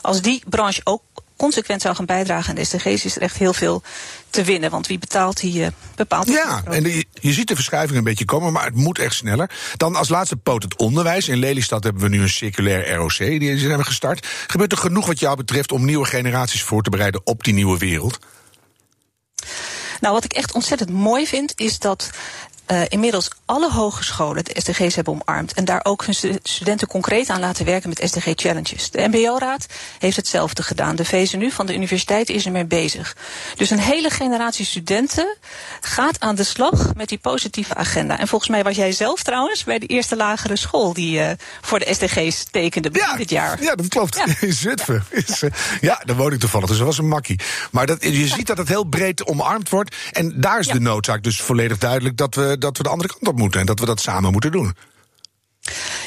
Als 0.00 0.22
die 0.22 0.42
branche 0.46 0.80
ook 0.84 1.02
consequent 1.40 1.82
zou 1.82 1.94
gaan 1.94 2.04
bijdragen 2.04 2.48
aan 2.48 2.54
de 2.54 2.64
SDG's, 2.64 3.04
is 3.04 3.16
er 3.16 3.22
echt 3.22 3.36
heel 3.36 3.52
veel 3.52 3.82
te 4.30 4.44
winnen. 4.44 4.70
Want 4.70 4.86
wie 4.86 4.98
betaalt, 4.98 5.40
die 5.40 5.60
uh, 5.60 5.66
bepaalt. 5.94 6.28
Ja, 6.28 6.62
en 6.64 6.82
de, 6.82 7.04
je 7.20 7.32
ziet 7.32 7.48
de 7.48 7.54
verschuiving 7.54 7.98
een 7.98 8.04
beetje 8.04 8.24
komen, 8.24 8.52
maar 8.52 8.64
het 8.64 8.74
moet 8.74 8.98
echt 8.98 9.14
sneller. 9.14 9.50
Dan 9.76 9.96
als 9.96 10.08
laatste 10.08 10.36
poot 10.36 10.62
het 10.62 10.76
onderwijs. 10.76 11.28
In 11.28 11.38
Lelystad 11.38 11.84
hebben 11.84 12.02
we 12.02 12.08
nu 12.08 12.22
een 12.22 12.28
circulair 12.28 12.94
ROC, 12.94 13.18
die 13.18 13.58
zijn 13.58 13.78
we 13.78 13.84
gestart. 13.84 14.26
Gebeurt 14.46 14.72
er 14.72 14.78
genoeg 14.78 15.06
wat 15.06 15.18
jou 15.18 15.36
betreft 15.36 15.72
om 15.72 15.84
nieuwe 15.84 16.06
generaties 16.06 16.62
voor 16.62 16.82
te 16.82 16.90
bereiden 16.90 17.20
op 17.24 17.44
die 17.44 17.54
nieuwe 17.54 17.78
wereld? 17.78 18.18
Nou, 20.00 20.14
wat 20.14 20.24
ik 20.24 20.32
echt 20.32 20.52
ontzettend 20.52 20.90
mooi 20.90 21.26
vind, 21.26 21.52
is 21.56 21.78
dat 21.78 22.10
uh, 22.70 22.82
inmiddels 22.88 23.30
alle 23.44 23.70
hogescholen 23.70 24.44
de 24.44 24.60
SDG's 24.60 24.94
hebben 24.94 25.12
omarmd. 25.12 25.52
En 25.52 25.64
daar 25.64 25.80
ook 25.82 26.04
hun 26.04 26.38
studenten 26.42 26.88
concreet 26.88 27.28
aan 27.28 27.40
laten 27.40 27.64
werken 27.64 27.88
met 27.88 28.02
SDG 28.04 28.32
Challenges. 28.34 28.90
De 28.90 29.08
MBO-raad 29.08 29.66
heeft 29.98 30.16
hetzelfde 30.16 30.62
gedaan. 30.62 30.96
De 30.96 31.04
VSNU 31.04 31.50
van 31.50 31.66
de 31.66 31.74
universiteit 31.74 32.28
is 32.28 32.46
ermee 32.46 32.64
bezig. 32.64 33.16
Dus 33.56 33.70
een 33.70 33.78
hele 33.78 34.10
generatie 34.10 34.64
studenten 34.64 35.36
gaat 35.80 36.20
aan 36.20 36.34
de 36.34 36.44
slag 36.44 36.94
met 36.94 37.08
die 37.08 37.18
positieve 37.18 37.74
agenda. 37.74 38.18
En 38.18 38.28
volgens 38.28 38.50
mij 38.50 38.62
was 38.62 38.76
jij 38.76 38.92
zelf 38.92 39.22
trouwens 39.22 39.64
bij 39.64 39.78
de 39.78 39.86
eerste 39.86 40.16
lagere 40.16 40.56
school 40.56 40.92
die 40.92 41.18
uh, 41.18 41.30
voor 41.60 41.78
de 41.78 41.94
SDG's 41.94 42.44
tekende 42.50 42.88
ja, 42.92 43.16
dit 43.16 43.30
jaar. 43.30 43.62
Ja, 43.62 43.74
dat 43.74 43.88
klopt. 43.88 44.14
Ja. 44.14 44.26
In 44.40 44.52
Zutphen. 44.52 45.04
Ja. 45.26 45.48
ja, 45.80 46.02
daar 46.04 46.16
woon 46.16 46.32
ik 46.32 46.40
toevallig. 46.40 46.68
Dus 46.68 46.76
dat 46.76 46.86
was 46.86 46.98
een 46.98 47.08
makkie. 47.08 47.40
Maar 47.70 47.86
dat, 47.86 48.02
je 48.02 48.26
ziet 48.26 48.46
dat 48.46 48.58
het 48.58 48.68
heel 48.68 48.84
breed 48.84 49.26
omarmd 49.26 49.68
wordt. 49.68 49.96
En 50.12 50.40
daar 50.40 50.58
is 50.58 50.66
de 50.66 50.80
noodzaak 50.80 51.22
dus 51.22 51.40
volledig 51.40 51.78
duidelijk 51.78 52.16
dat 52.16 52.34
we 52.34 52.58
dat 52.60 52.76
we 52.76 52.82
de 52.82 52.88
andere 52.88 53.08
kant 53.08 53.28
op 53.28 53.38
moeten 53.38 53.60
en 53.60 53.66
dat 53.66 53.80
we 53.80 53.86
dat 53.86 54.00
samen 54.00 54.32
moeten 54.32 54.52
doen. 54.52 54.74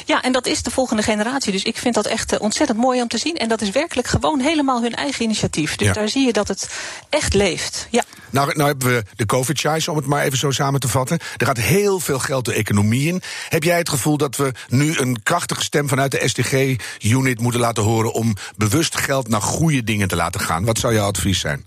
Ja, 0.04 0.22
en 0.22 0.32
dat 0.32 0.46
is 0.46 0.62
de 0.62 0.70
volgende 0.70 1.02
generatie. 1.02 1.52
Dus 1.52 1.62
ik 1.62 1.76
vind 1.76 1.94
dat 1.94 2.06
echt 2.06 2.32
uh, 2.32 2.40
ontzettend 2.40 2.78
mooi 2.78 3.02
om 3.02 3.08
te 3.08 3.18
zien. 3.18 3.36
En 3.36 3.48
dat 3.48 3.60
is 3.60 3.70
werkelijk 3.70 4.08
gewoon 4.08 4.40
helemaal 4.40 4.82
hun 4.82 4.94
eigen 4.94 5.24
initiatief. 5.24 5.76
Dus 5.76 5.86
ja. 5.86 5.92
daar 5.92 6.08
zie 6.08 6.26
je 6.26 6.32
dat 6.32 6.48
het 6.48 6.68
echt 7.08 7.34
leeft. 7.34 7.86
Ja. 7.90 8.04
Nou, 8.30 8.54
nou 8.54 8.68
hebben 8.68 8.88
we 8.88 9.04
de 9.16 9.26
covid 9.26 9.88
om 9.88 9.96
het 9.96 10.06
maar 10.06 10.22
even 10.22 10.38
zo 10.38 10.50
samen 10.50 10.80
te 10.80 10.88
vatten. 10.88 11.18
Er 11.36 11.46
gaat 11.46 11.56
heel 11.56 12.00
veel 12.00 12.18
geld 12.18 12.44
de 12.44 12.54
economie 12.54 13.08
in. 13.08 13.22
Heb 13.48 13.62
jij 13.62 13.78
het 13.78 13.88
gevoel 13.88 14.16
dat 14.16 14.36
we 14.36 14.52
nu 14.68 14.98
een 14.98 15.22
krachtige 15.22 15.62
stem 15.62 15.88
vanuit 15.88 16.10
de 16.10 16.28
SDG-unit 16.28 17.40
moeten 17.40 17.60
laten 17.60 17.82
horen 17.82 18.12
om 18.12 18.36
bewust 18.56 18.96
geld 18.96 19.28
naar 19.28 19.42
goede 19.42 19.84
dingen 19.84 20.08
te 20.08 20.16
laten 20.16 20.40
gaan? 20.40 20.64
Wat 20.64 20.78
zou 20.78 20.94
jouw 20.94 21.06
advies 21.06 21.40
zijn? 21.40 21.66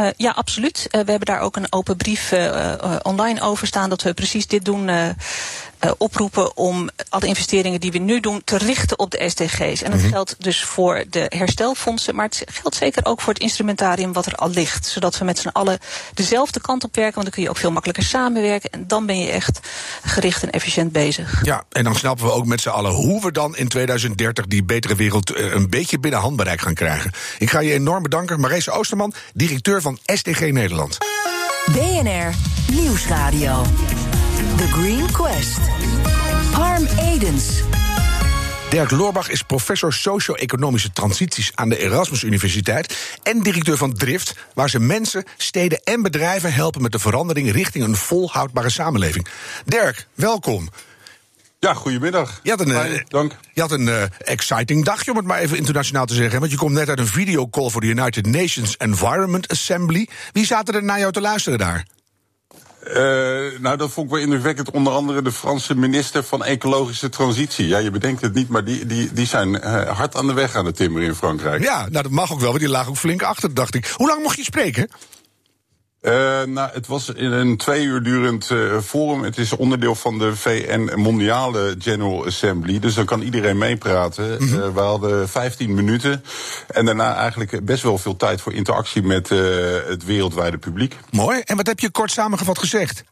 Uh, 0.00 0.08
ja, 0.16 0.30
absoluut. 0.30 0.78
Uh, 0.78 0.90
we 0.90 1.10
hebben 1.10 1.20
daar 1.20 1.40
ook 1.40 1.56
een 1.56 1.72
open 1.72 1.96
brief 1.96 2.32
uh, 2.32 2.96
online 3.02 3.40
over 3.40 3.66
staan 3.66 3.88
dat 3.88 4.02
we 4.02 4.14
precies 4.14 4.46
dit 4.46 4.64
doen. 4.64 4.90
Uh, 5.84 5.90
oproepen 5.98 6.56
om 6.56 6.90
alle 7.08 7.26
investeringen 7.26 7.80
die 7.80 7.92
we 7.92 7.98
nu 7.98 8.20
doen 8.20 8.42
te 8.44 8.58
richten 8.58 8.98
op 8.98 9.10
de 9.10 9.28
SDG's. 9.28 9.82
En 9.82 9.90
dat 9.90 9.98
mm 9.98 10.04
-hmm. 10.04 10.12
geldt 10.12 10.36
dus 10.38 10.64
voor 10.64 11.04
de 11.10 11.26
herstelfondsen, 11.28 12.14
maar 12.14 12.24
het 12.24 12.44
geldt 12.46 12.76
zeker 12.76 13.04
ook 13.04 13.20
voor 13.20 13.32
het 13.32 13.42
instrumentarium 13.42 14.12
wat 14.12 14.26
er 14.26 14.34
al 14.34 14.48
ligt. 14.48 14.86
Zodat 14.86 15.18
we 15.18 15.24
met 15.24 15.38
z'n 15.38 15.48
allen 15.48 15.78
dezelfde 16.14 16.60
kant 16.60 16.84
op 16.84 16.94
werken, 16.94 17.14
want 17.14 17.26
dan 17.26 17.34
kun 17.34 17.42
je 17.42 17.48
ook 17.48 17.56
veel 17.56 17.70
makkelijker 17.70 18.04
samenwerken. 18.04 18.70
En 18.70 18.84
dan 18.86 19.06
ben 19.06 19.18
je 19.18 19.30
echt 19.30 19.60
gericht 20.02 20.42
en 20.42 20.50
efficiënt 20.50 20.92
bezig. 20.92 21.40
Ja, 21.44 21.64
en 21.68 21.84
dan 21.84 21.94
snappen 21.94 22.26
we 22.26 22.32
ook 22.32 22.46
met 22.46 22.60
z'n 22.60 22.68
allen 22.68 22.92
hoe 22.92 23.22
we 23.22 23.32
dan 23.32 23.56
in 23.56 23.68
2030 23.68 24.46
die 24.46 24.64
betere 24.64 24.94
wereld 24.94 25.36
uh, 25.36 25.52
een 25.52 25.70
beetje 25.70 25.98
binnen 25.98 26.20
handbereik 26.20 26.60
gaan 26.60 26.74
krijgen. 26.74 27.10
Ik 27.38 27.50
ga 27.50 27.60
je 27.60 27.72
enorm 27.72 28.02
bedanken. 28.02 28.40
Marees 28.40 28.70
Oosterman, 28.70 29.14
directeur 29.34 29.80
van 29.80 29.98
SDG 30.04 30.40
Nederland. 30.40 30.98
BNR 31.72 32.34
Nieuwsradio. 32.72 33.62
The 34.56 34.68
Green 34.68 35.12
Quest. 35.12 35.58
Harm 36.52 36.86
Edens. 36.98 37.62
Dirk 38.70 38.90
Loorbach 38.90 39.28
is 39.30 39.42
professor 39.42 39.92
socio-economische 39.92 40.92
transities 40.92 41.50
aan 41.54 41.68
de 41.68 41.78
Erasmus 41.78 42.22
Universiteit 42.22 43.18
en 43.22 43.40
directeur 43.42 43.76
van 43.76 43.92
Drift, 43.92 44.34
waar 44.54 44.70
ze 44.70 44.80
mensen, 44.80 45.24
steden 45.36 45.80
en 45.84 46.02
bedrijven 46.02 46.52
helpen 46.52 46.82
met 46.82 46.92
de 46.92 46.98
verandering 46.98 47.52
richting 47.52 47.84
een 47.84 47.96
volhoudbare 47.96 48.70
samenleving. 48.70 49.26
Dirk, 49.64 50.06
welkom. 50.14 50.68
Ja, 51.58 51.74
goedemiddag. 51.74 52.40
Je 52.42 52.50
had 52.50 52.60
een, 52.60 52.68
Fijn, 52.68 52.92
uh, 52.92 53.00
dank. 53.08 53.36
Je 53.52 53.60
had 53.60 53.70
een 53.70 53.86
uh, 53.86 54.02
exciting 54.18 54.84
dagje, 54.84 55.10
om 55.10 55.16
het 55.16 55.26
maar 55.26 55.38
even 55.38 55.56
internationaal 55.56 56.06
te 56.06 56.14
zeggen. 56.14 56.40
Want 56.40 56.50
je 56.50 56.58
komt 56.58 56.72
net 56.74 56.88
uit 56.88 56.98
een 56.98 57.06
videocall 57.06 57.70
voor 57.70 57.80
de 57.80 57.86
United 57.86 58.26
Nations 58.26 58.76
Environment 58.76 59.48
Assembly. 59.48 60.08
Wie 60.32 60.46
zaten 60.46 60.74
er 60.74 60.84
naar 60.84 60.98
jou 60.98 61.12
te 61.12 61.20
luisteren 61.20 61.58
daar? 61.58 61.84
Uh, 62.88 62.94
nou, 63.60 63.76
dat 63.76 63.90
vond 63.90 64.06
ik 64.06 64.12
wel 64.12 64.22
indrukwekkend. 64.22 64.70
Onder 64.70 64.92
andere 64.92 65.22
de 65.22 65.32
Franse 65.32 65.76
minister 65.76 66.22
van 66.22 66.44
Ecologische 66.44 67.08
Transitie. 67.08 67.66
Ja, 67.66 67.78
je 67.78 67.90
bedenkt 67.90 68.20
het 68.20 68.34
niet, 68.34 68.48
maar 68.48 68.64
die, 68.64 68.86
die, 68.86 69.12
die 69.12 69.26
zijn 69.26 69.48
uh, 69.48 69.88
hard 69.88 70.16
aan 70.16 70.26
de 70.26 70.32
weg 70.32 70.54
aan 70.54 70.66
het 70.66 70.76
timmeren 70.76 71.08
in 71.08 71.14
Frankrijk. 71.14 71.62
Ja, 71.62 71.78
nou 71.78 72.02
dat 72.02 72.10
mag 72.10 72.32
ook 72.32 72.40
wel, 72.40 72.48
want 72.48 72.60
die 72.60 72.68
lagen 72.68 72.88
ook 72.88 72.96
flink 72.96 73.22
achter, 73.22 73.54
dacht 73.54 73.74
ik. 73.74 73.86
Hoe 73.86 74.06
lang 74.06 74.22
mocht 74.22 74.36
je 74.36 74.44
spreken? 74.44 74.88
Uh, 76.02 76.42
nou, 76.42 76.70
het 76.72 76.86
was 76.86 77.08
in 77.08 77.32
een 77.32 77.56
twee 77.56 77.84
uur 77.84 78.02
durend 78.02 78.50
uh, 78.50 78.78
forum. 78.80 79.22
Het 79.22 79.38
is 79.38 79.56
onderdeel 79.56 79.94
van 79.94 80.18
de 80.18 80.36
VN 80.36 81.00
Mondiale 81.00 81.74
General 81.78 82.26
Assembly. 82.26 82.78
Dus 82.78 82.94
dan 82.94 83.04
kan 83.04 83.20
iedereen 83.20 83.58
meepraten. 83.58 84.30
Mm 84.30 84.48
-hmm. 84.48 84.58
uh, 84.58 84.74
we 84.74 84.80
hadden 84.80 85.28
15 85.28 85.74
minuten. 85.74 86.24
En 86.68 86.84
daarna 86.84 87.16
eigenlijk 87.16 87.64
best 87.64 87.82
wel 87.82 87.98
veel 87.98 88.16
tijd 88.16 88.40
voor 88.40 88.52
interactie 88.52 89.02
met 89.02 89.28
het 89.88 90.04
wereldwijde 90.04 90.58
publiek. 90.58 90.96
Mooi. 91.10 91.40
En 91.44 91.56
wat 91.56 91.66
heb 91.66 91.80
je 91.80 91.90
kort 91.90 92.10
samengevat 92.10 92.58
gezegd? 92.58 93.04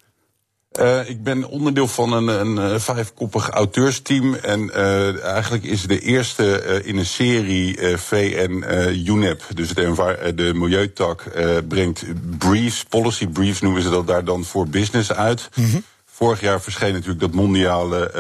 Uh, 0.79 1.09
ik 1.09 1.23
ben 1.23 1.45
onderdeel 1.45 1.89
van 1.89 2.13
een, 2.13 2.29
een, 2.29 2.57
een 2.57 2.81
vijfkoppig 2.81 3.49
auteursteam. 3.49 4.35
En 4.35 4.61
uh, 4.61 5.25
eigenlijk 5.25 5.65
is 5.65 5.83
de 5.83 6.01
eerste 6.01 6.65
uh, 6.67 6.89
in 6.89 6.97
een 6.97 7.07
serie 7.07 7.79
VN 7.97 8.65
UNEP, 9.07 9.43
dus 9.55 9.69
het 9.69 10.37
de 10.37 10.55
milieutak, 10.55 11.25
brengt 11.69 12.05
briefs, 12.39 12.85
policy 12.85 13.27
briefs 13.27 13.61
noemen 13.61 13.83
ze 13.83 13.91
dat 13.91 14.07
daar 14.07 14.25
dan 14.25 14.45
voor 14.45 14.69
business 14.69 15.13
uit. 15.13 15.49
Mm 15.55 15.65
-hmm. 15.65 15.85
Vorig 16.21 16.41
jaar 16.41 16.61
verscheen 16.61 16.93
natuurlijk 16.93 17.21
dat 17.21 17.33
mondiale 17.33 18.13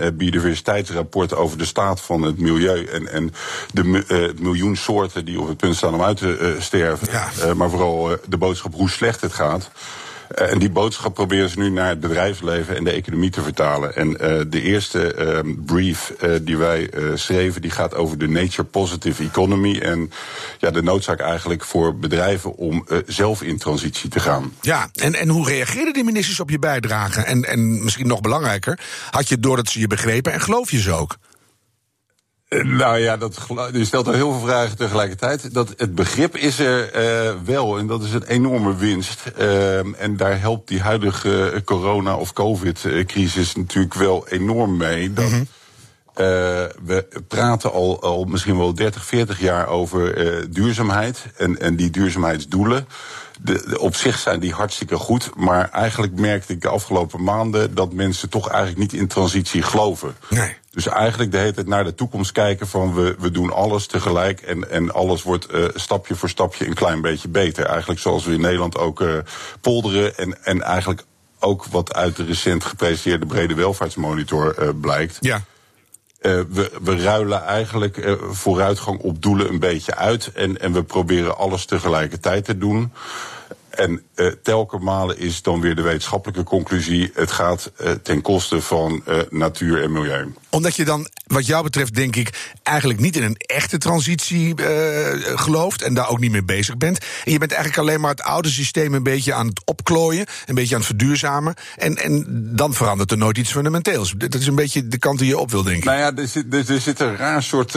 uh, 0.00 0.06
biodiversiteitsrapport 0.14 1.34
over 1.34 1.58
de 1.58 1.64
staat 1.64 2.00
van 2.00 2.22
het 2.22 2.38
milieu 2.38 2.84
en, 2.84 3.12
en 3.12 3.32
de 3.72 3.82
uh, 3.84 4.40
miljoen 4.40 4.76
soorten 4.76 5.24
die 5.24 5.40
op 5.40 5.48
het 5.48 5.56
punt 5.56 5.76
staan 5.76 5.94
om 5.94 6.02
uit 6.02 6.16
te 6.16 6.38
uh, 6.38 6.60
sterven. 6.60 7.08
Ja. 7.10 7.54
Maar 7.54 7.70
vooral 7.70 8.16
de 8.28 8.36
boodschap 8.36 8.74
hoe 8.74 8.90
slecht 8.90 9.20
het 9.20 9.32
gaat. 9.32 9.70
Uh, 10.36 10.52
en 10.52 10.58
die 10.58 10.70
boodschap 10.70 11.14
proberen 11.14 11.48
ze 11.48 11.58
nu 11.58 11.70
naar 11.70 11.88
het 11.88 12.00
bedrijfsleven 12.00 12.76
en 12.76 12.84
de 12.84 12.90
economie 12.90 13.30
te 13.30 13.42
vertalen. 13.42 13.96
En 13.96 14.08
uh, 14.10 14.40
de 14.48 14.62
eerste 14.62 15.14
uh, 15.44 15.54
brief 15.64 16.12
die 16.42 16.56
wij 16.56 16.90
schreven, 17.14 17.62
die 17.62 17.70
gaat 17.70 17.94
over 17.94 18.18
de 18.18 18.28
nature 18.28 18.64
positive 18.64 19.22
economy. 19.22 19.78
En 19.78 20.10
ja, 20.58 20.70
de 20.70 20.82
noodzaak 20.82 21.20
eigenlijk 21.20 21.64
voor 21.64 21.96
bedrijven 21.96 22.56
om 22.56 22.86
zelf 23.06 23.42
in 23.42 23.58
transitie 23.58 24.10
te 24.10 24.20
gaan. 24.20 24.52
Ja, 24.60 24.88
en, 24.92 25.14
en 25.14 25.28
hoe 25.28 25.48
reageerden 25.48 25.92
die 25.92 26.04
ministers 26.04 26.40
op 26.40 26.50
je 26.50 26.58
bijdrage? 26.58 27.20
En, 27.20 27.44
en 27.44 27.84
misschien 27.84 28.06
nog 28.06 28.20
belangrijker, 28.20 28.78
had 29.10 29.28
je 29.28 29.40
doordat 29.40 29.68
ze 29.68 29.80
je 29.80 29.86
begrepen 29.86 30.32
en 30.32 30.40
geloof 30.40 30.70
je 30.70 30.80
ze 30.80 30.92
ook? 30.92 31.16
Nou 32.48 32.98
ja, 32.98 33.16
dat, 33.16 33.38
je 33.72 33.84
stelt 33.84 34.06
al 34.06 34.12
heel 34.12 34.32
veel 34.32 34.48
vragen 34.48 34.76
tegelijkertijd. 34.76 35.54
Dat, 35.54 35.74
het 35.76 35.94
begrip 35.94 36.36
is 36.36 36.58
er 36.58 36.96
uh, 36.96 37.34
wel 37.44 37.78
en 37.78 37.86
dat 37.86 38.02
is 38.02 38.12
een 38.12 38.26
enorme 38.26 38.76
winst. 38.76 39.22
Uh, 39.38 40.02
en 40.02 40.16
daar 40.16 40.40
helpt 40.40 40.68
die 40.68 40.80
huidige 40.80 41.62
corona- 41.64 42.16
of 42.16 42.32
covid-crisis 42.32 43.54
natuurlijk 43.54 43.94
wel 43.94 44.28
enorm 44.28 44.76
mee. 44.76 45.12
Dat, 45.12 45.24
mm 45.24 45.30
-hmm. 45.30 45.40
uh, 45.40 46.26
we 46.84 47.06
praten 47.28 47.72
al, 47.72 48.02
al 48.02 48.24
misschien 48.24 48.58
wel 48.58 48.74
30, 48.74 49.04
40 49.04 49.40
jaar 49.40 49.66
over 49.66 50.14
duurzaamheid 50.52 51.26
en, 51.36 51.60
en 51.60 51.76
die 51.76 51.90
duurzaamheidsdoelen. 51.90 52.88
De, 53.40 53.64
de, 53.68 53.78
op 53.80 53.96
zich 53.96 54.18
zijn 54.18 54.40
die 54.40 54.52
hartstikke 54.52 54.96
goed. 54.96 55.30
Maar 55.36 55.70
eigenlijk 55.70 56.14
merkte 56.20 56.52
ik 56.52 56.60
de 56.60 56.68
afgelopen 56.68 57.22
maanden 57.22 57.74
dat 57.74 57.92
mensen 57.92 58.28
toch 58.28 58.48
eigenlijk 58.48 58.78
niet 58.78 59.00
in 59.00 59.08
transitie 59.08 59.62
geloven. 59.62 60.16
Nee. 60.28 60.56
Dus 60.78 60.86
eigenlijk 60.86 61.32
de 61.32 61.38
hele 61.38 61.52
tijd 61.52 61.66
naar 61.66 61.84
de 61.84 61.94
toekomst 61.94 62.32
kijken 62.32 62.66
van 62.66 62.94
we, 62.94 63.16
we 63.18 63.30
doen 63.30 63.52
alles 63.52 63.86
tegelijk 63.86 64.40
en, 64.40 64.70
en 64.70 64.94
alles 64.94 65.22
wordt 65.22 65.54
uh, 65.54 65.64
stapje 65.74 66.14
voor 66.14 66.28
stapje 66.28 66.66
een 66.66 66.74
klein 66.74 67.00
beetje 67.00 67.28
beter. 67.28 67.64
Eigenlijk 67.66 68.00
zoals 68.00 68.24
we 68.24 68.32
in 68.32 68.40
Nederland 68.40 68.78
ook 68.78 69.00
uh, 69.00 69.14
polderen 69.60 70.16
en, 70.16 70.44
en 70.44 70.62
eigenlijk 70.62 71.04
ook 71.38 71.64
wat 71.64 71.94
uit 71.94 72.16
de 72.16 72.24
recent 72.24 72.64
gepresenteerde 72.64 73.26
brede 73.26 73.54
welvaartsmonitor 73.54 74.62
uh, 74.62 74.68
blijkt. 74.80 75.16
Ja. 75.20 75.36
Uh, 75.36 76.40
we, 76.48 76.70
we 76.82 77.02
ruilen 77.02 77.42
eigenlijk 77.44 77.96
uh, 77.96 78.12
vooruitgang 78.30 79.00
op 79.00 79.22
doelen 79.22 79.48
een 79.48 79.58
beetje 79.58 79.94
uit. 79.94 80.32
En, 80.32 80.60
en 80.60 80.72
we 80.72 80.82
proberen 80.82 81.38
alles 81.38 81.64
tegelijkertijd 81.64 82.44
te 82.44 82.58
doen. 82.58 82.92
En 83.70 84.02
uh, 84.14 84.26
telke 84.42 84.78
malen 84.78 85.18
is 85.18 85.42
dan 85.42 85.60
weer 85.60 85.74
de 85.74 85.82
wetenschappelijke 85.82 86.42
conclusie: 86.42 87.10
het 87.14 87.30
gaat 87.30 87.72
uh, 87.80 87.90
ten 87.90 88.22
koste 88.22 88.60
van 88.60 89.02
uh, 89.08 89.18
natuur 89.30 89.82
en 89.82 89.92
milieu. 89.92 90.32
Omdat 90.50 90.76
je 90.76 90.84
dan, 90.84 91.08
wat 91.32 91.46
jou 91.46 91.62
betreft, 91.62 91.94
denk 91.94 92.16
ik, 92.16 92.56
eigenlijk 92.62 93.00
niet 93.00 93.16
in 93.16 93.22
een 93.22 93.36
echte 93.36 93.78
transitie 93.78 94.54
gelooft 95.34 95.82
en 95.82 95.94
daar 95.94 96.08
ook 96.08 96.20
niet 96.20 96.30
mee 96.30 96.44
bezig 96.44 96.76
bent. 96.76 96.98
En 97.24 97.32
je 97.32 97.38
bent 97.38 97.52
eigenlijk 97.52 97.88
alleen 97.88 98.00
maar 98.00 98.10
het 98.10 98.22
oude 98.22 98.48
systeem 98.48 98.94
een 98.94 99.02
beetje 99.02 99.34
aan 99.34 99.46
het 99.46 99.62
opklooien, 99.64 100.26
een 100.46 100.54
beetje 100.54 100.74
aan 100.74 100.80
het 100.80 100.90
verduurzamen. 100.90 101.54
En, 101.76 101.96
en 101.96 102.24
dan 102.56 102.74
verandert 102.74 103.10
er 103.10 103.18
nooit 103.18 103.38
iets 103.38 103.52
fundamenteels. 103.52 104.14
Dat 104.16 104.34
is 104.34 104.46
een 104.46 104.54
beetje 104.54 104.88
de 104.88 104.98
kant 104.98 105.18
die 105.18 105.28
je 105.28 105.38
op 105.38 105.50
wil, 105.50 105.62
denk 105.62 105.76
ik. 105.76 105.84
Nou 105.84 105.98
ja, 105.98 106.16
er 106.16 106.28
zit, 106.28 106.54
er, 106.54 106.70
er 106.70 106.80
zit 106.80 107.00
een 107.00 107.16
raar 107.16 107.42
soort 107.42 107.76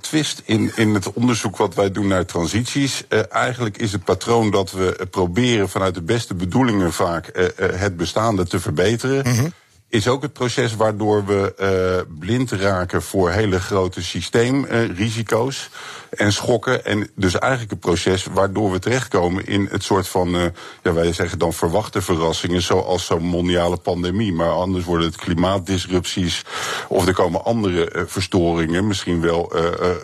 twist 0.00 0.42
in, 0.44 0.72
in 0.74 0.94
het 0.94 1.12
onderzoek 1.12 1.56
wat 1.56 1.74
wij 1.74 1.92
doen 1.92 2.06
naar 2.06 2.24
transities. 2.24 3.04
eigenlijk 3.30 3.78
is 3.78 3.92
het 3.92 4.04
patroon 4.04 4.50
dat 4.50 4.70
we 4.70 5.06
proberen 5.10 5.68
vanuit 5.68 5.94
de 5.94 6.02
beste 6.02 6.34
bedoelingen 6.34 6.92
vaak 6.92 7.30
uh, 7.36 7.44
uh, 7.44 7.80
het 7.80 7.96
bestaande 7.96 8.46
te 8.46 8.60
verbeteren. 8.60 9.26
Mm 9.26 9.38
-hmm. 9.38 9.52
Is 9.90 10.08
ook 10.08 10.22
het 10.22 10.32
proces 10.32 10.76
waardoor 10.76 11.24
we 11.24 11.54
uh, 11.60 12.18
blind 12.18 12.50
raken 12.50 13.02
voor 13.02 13.30
hele 13.30 13.60
grote 13.60 14.02
systeemrisico's 14.02 15.70
en 16.10 16.32
schokken. 16.32 16.84
En 16.84 17.10
dus 17.14 17.38
eigenlijk 17.38 17.72
een 17.72 17.78
proces 17.78 18.24
waardoor 18.24 18.70
we 18.70 18.78
terechtkomen 18.78 19.46
in 19.46 19.68
het 19.70 19.82
soort 19.82 20.08
van, 20.08 20.34
uh, 20.34 20.42
ja, 20.82 20.92
wij 20.92 21.12
zeggen 21.12 21.38
dan 21.38 21.52
verwachte 21.52 22.02
verrassingen, 22.02 22.62
zoals 22.62 23.06
zo'n 23.06 23.22
mondiale 23.22 23.76
pandemie. 23.76 24.32
Maar 24.32 24.50
anders 24.50 24.84
worden 24.84 25.06
het 25.06 25.16
klimaatdisrupties 25.16 26.44
of 26.88 27.06
er 27.06 27.14
komen 27.14 27.44
andere 27.44 28.04
verstoringen. 28.06 28.86
Misschien 28.86 29.20
wel 29.20 29.52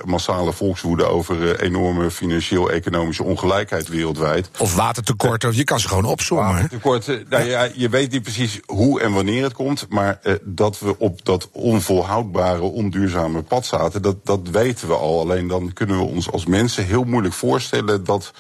massale 0.05 0.53
volkswoede 0.53 1.05
over 1.05 1.61
enorme 1.61 2.11
financieel-economische 2.11 3.23
ongelijkheid 3.23 3.89
wereldwijd. 3.89 4.51
Of 4.59 4.75
watertekorten, 4.75 5.57
je 5.57 5.65
kan 5.65 5.81
ze 5.81 5.89
gewoon 5.89 6.05
opzommen. 6.05 6.53
Watertekorten, 6.55 7.27
nou 7.29 7.45
ja, 7.45 7.69
je 7.75 7.89
weet 7.89 8.11
niet 8.11 8.23
precies 8.23 8.61
hoe 8.67 9.01
en 9.01 9.13
wanneer 9.13 9.43
het 9.43 9.53
komt, 9.53 9.74
maar 9.89 10.21
dat 10.43 10.79
we 10.79 10.99
op 10.99 11.25
dat 11.25 11.49
onvolhoudbare, 11.53 12.61
onduurzame 12.61 13.43
pad 13.43 13.67
zaten, 13.67 14.03
dat, 14.03 14.17
dat 14.27 14.49
weten 14.49 14.89
we 14.89 14.95
al. 14.95 15.21
Alleen 15.21 15.49
dan 15.49 15.73
kunnen 15.73 15.99
we 15.99 16.05
ons 16.05 16.31
als 16.31 16.47
mensen 16.47 16.85
heel 16.85 17.05
moeilijk 17.05 17.35
voorstellen 17.35 18.05
dat 18.05 18.33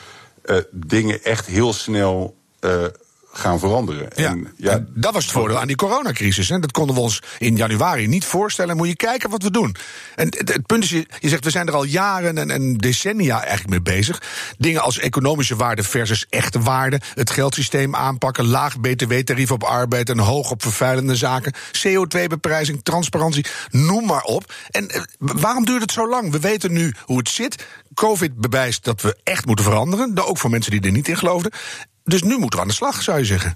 uh, 0.45 0.57
dingen 0.71 1.23
echt 1.25 1.47
heel 1.47 1.73
snel 1.73 2.35
uh, 2.61 2.85
gaan 3.37 3.59
veranderen. 3.59 4.09
Ja, 4.15 4.31
En, 4.31 4.53
ja, 4.57 4.85
dat 4.89 5.13
was 5.13 5.23
het 5.23 5.33
voordeel 5.33 5.59
aan 5.59 5.67
die 5.67 5.77
coronacrisis. 5.77 6.49
Hè. 6.49 6.59
Dat 6.59 6.73
konden 6.73 6.95
we 6.95 7.01
ons 7.01 7.23
in 7.39 7.57
januari 7.57 8.07
niet 8.07 8.25
voorstellen. 8.25 8.77
Moet 8.77 8.89
je 8.89 8.97
kijken 8.97 9.31
wat 9.31 9.43
we 9.43 9.51
doen. 9.51 9.77
En 10.15 10.27
het, 10.27 10.53
het 10.53 10.67
punt 10.67 10.85
is, 10.85 10.91
je, 10.91 11.07
je 11.19 11.29
zegt, 11.29 11.45
we 11.45 11.51
zijn 11.51 11.67
er 11.67 11.75
al 11.75 11.85
jaren 11.85 12.39
en, 12.39 12.51
en 12.51 12.77
decennia 12.77 13.41
eigenlijk 13.41 13.69
mee 13.69 13.97
bezig. 13.97 14.23
Dingen 14.59 14.83
als 14.83 14.99
economische 14.99 15.57
waarde 15.57 15.83
versus 15.83 16.27
echte 16.29 16.61
waarde. 16.61 17.01
Het 17.15 17.31
geldsysteem 17.31 17.95
aanpakken, 17.97 18.45
laag 18.45 18.81
btw-tarief 18.81 19.51
op 19.51 19.63
arbeid... 19.63 20.11
en 20.11 20.19
hoog 20.19 20.51
op 20.51 20.63
vervuilende 20.63 21.17
zaken. 21.17 21.55
CO2-beprijzing, 21.55 22.83
transparantie, 22.83 23.47
noem 23.71 24.07
maar 24.07 24.23
op. 24.23 24.53
En 24.71 24.89
eh, 24.89 25.03
waarom 25.19 25.65
duurt 25.65 25.83
het 25.83 25.93
zo 25.93 26.09
lang? 26.09 26.31
We 26.31 26.41
weten 26.41 26.73
nu 26.73 26.95
hoe 27.05 27.19
het 27.19 27.29
zit. 27.29 27.67
Covid 27.95 28.37
bewijst 28.37 28.85
dat 28.85 29.03
we 29.03 29.17
echt 29.23 29.47
moeten 29.47 29.65
veranderen. 29.65 30.25
Ook 30.25 30.39
voor 30.39 30.51
mensen 30.51 30.71
die 30.71 30.81
er 30.81 30.91
niet 30.91 31.09
in 31.09 31.17
geloofden. 31.17 31.53
Dus 32.05 32.23
nu 32.23 32.39
moeten 32.39 32.59
we 32.59 32.61
aan 32.61 32.69
de 32.69 32.75
slag, 32.75 33.03
zou 33.03 33.19
je 33.19 33.25
zeggen. 33.25 33.55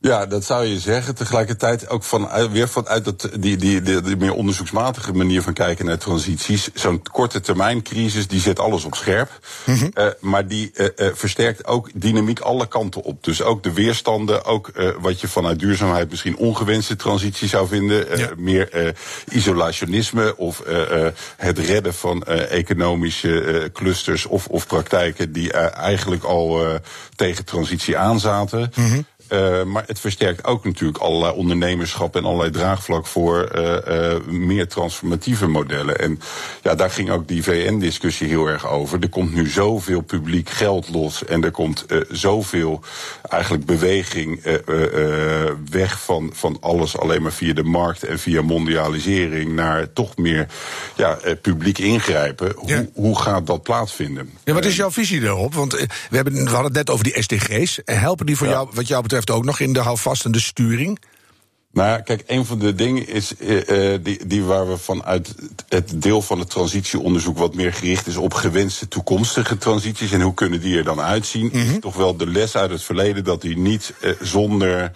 Ja, 0.00 0.26
dat 0.26 0.44
zou 0.44 0.64
je 0.64 0.78
zeggen. 0.78 1.14
Tegelijkertijd 1.14 1.88
ook 1.88 2.02
van, 2.02 2.50
weer 2.50 2.68
vanuit 2.68 3.04
dat, 3.04 3.28
die, 3.38 3.56
die, 3.56 3.82
die, 3.82 4.00
die 4.00 4.16
meer 4.16 4.32
onderzoeksmatige 4.32 5.12
manier 5.12 5.42
van 5.42 5.52
kijken 5.52 5.84
naar 5.84 5.98
transities. 5.98 6.68
Zo'n 6.74 7.02
korte 7.12 7.40
termijn 7.40 7.82
crisis 7.82 8.28
die 8.28 8.40
zet 8.40 8.58
alles 8.58 8.84
op 8.84 8.94
scherp. 8.94 9.40
Mhm. 9.64 9.88
Eh, 9.94 10.06
maar 10.20 10.48
die 10.48 10.70
eh, 10.74 10.86
eh, 10.96 11.14
versterkt 11.14 11.66
ook 11.66 11.90
dynamiek 11.94 12.40
alle 12.40 12.68
kanten 12.68 13.02
op. 13.02 13.24
Dus 13.24 13.42
ook 13.42 13.62
de 13.62 13.72
weerstanden, 13.72 14.44
ook 14.44 14.72
wat 15.00 15.20
je 15.20 15.28
vanuit 15.28 15.58
duurzaamheid 15.58 16.10
misschien 16.10 16.36
ongewenste 16.36 16.96
transitie 16.96 17.48
zou 17.48 17.68
vinden. 17.68 18.18
Ja. 18.18 18.30
Meer 18.36 18.94
isolationisme 19.28 20.36
of 20.36 20.62
het 21.36 21.58
redden 21.58 21.94
van 21.94 22.24
economische 22.24 23.70
clusters 23.72 24.26
of, 24.26 24.46
of 24.46 24.66
praktijken 24.66 25.32
die 25.32 25.52
eigenlijk 25.52 26.24
al 26.24 26.62
tegen 27.16 27.44
transitie 27.44 27.96
aanzaten. 27.96 28.72
Eh, 29.28 29.62
maar 29.64 29.84
het 29.86 30.00
versterkt 30.00 30.44
ook 30.44 30.64
natuurlijk 30.64 30.98
allerlei 30.98 31.32
ondernemerschap 31.32 32.16
en 32.16 32.24
allerlei 32.24 32.50
draagvlak 32.50 33.06
voor 33.06 33.42
eh, 33.42 34.12
eh, 34.14 34.24
meer 34.26 34.68
transformatieve 34.68 35.46
modellen. 35.46 35.98
En 35.98 36.20
ja, 36.62 36.74
daar 36.74 36.90
ging 36.90 37.10
ook 37.10 37.28
die 37.28 37.42
VN-discussie 37.42 38.28
heel 38.28 38.46
erg 38.46 38.68
over. 38.68 39.02
Er 39.02 39.08
komt 39.08 39.34
nu 39.34 39.48
zoveel 39.48 40.00
publiek 40.00 40.50
geld 40.50 40.88
los 40.88 41.24
en 41.24 41.44
er 41.44 41.50
komt 41.50 41.84
zoveel 42.10 42.80
eigenlijk 43.28 43.64
beweging 43.64 44.42
weg 45.70 46.00
van, 46.00 46.30
van 46.34 46.56
alles 46.60 46.98
alleen 46.98 47.22
maar 47.22 47.32
via 47.32 47.54
de 47.54 47.62
markt 47.62 48.02
en 48.02 48.18
via 48.18 48.42
mondialisering 48.42 49.54
naar 49.54 49.92
toch 49.92 50.16
meer 50.16 50.46
ja, 50.96 51.18
publiek 51.42 51.78
ingrijpen. 51.78 52.54
Ja. 52.66 52.76
Hoe, 52.76 52.90
hoe 52.94 53.20
gaat 53.20 53.46
dat 53.46 53.62
plaatsvinden? 53.62 54.30
Ja, 54.44 54.52
wat 54.52 54.64
is 54.64 54.76
jouw 54.76 54.90
visie 54.90 55.20
daarop? 55.20 55.54
Want 55.54 55.72
we, 55.72 56.16
hebben, 56.16 56.32
we 56.32 56.40
hadden 56.40 56.64
het 56.64 56.72
net 56.74 56.90
over 56.90 57.04
die 57.04 57.22
SDG's. 57.22 57.80
Helpen 57.84 58.26
die 58.26 58.36
voor 58.36 58.46
Ja. 58.46 58.52
jou, 58.52 58.68
wat 58.72 58.88
jou 58.88 59.02
betreft, 59.02 59.15
ook 59.24 59.44
nog 59.44 59.60
in 59.60 59.72
de 59.72 59.80
houvastende 59.80 60.40
sturing? 60.40 60.98
Nou 61.76 61.88
ja, 61.88 62.00
kijk, 62.00 62.22
een 62.26 62.44
van 62.44 62.58
de 62.58 62.74
dingen 62.74 63.08
is 63.08 63.36
eh, 63.36 63.92
eh, 63.94 64.00
die, 64.02 64.26
die 64.26 64.42
waar 64.42 64.68
we 64.68 64.76
vanuit 64.76 65.34
het 65.68 66.02
deel 66.02 66.22
van 66.22 66.38
het 66.38 66.50
transitieonderzoek 66.50 67.38
wat 67.38 67.54
meer 67.54 67.72
gericht 67.72 68.06
is 68.06 68.16
op 68.16 68.34
gewenste 68.34 68.88
toekomstige 68.88 69.58
transities 69.58 70.12
en 70.12 70.20
hoe 70.20 70.34
kunnen 70.34 70.60
die 70.60 70.76
er 70.76 70.84
dan 70.84 71.00
uitzien, 71.00 71.52
is 71.52 71.80
toch 71.80 71.96
wel 71.96 72.16
de 72.16 72.26
les 72.26 72.56
uit 72.56 72.70
het 72.70 72.82
verleden 72.82 73.24
dat 73.24 73.40
die 73.40 73.58
niet 73.58 73.92
eh, 74.00 74.10
zonder 74.20 74.92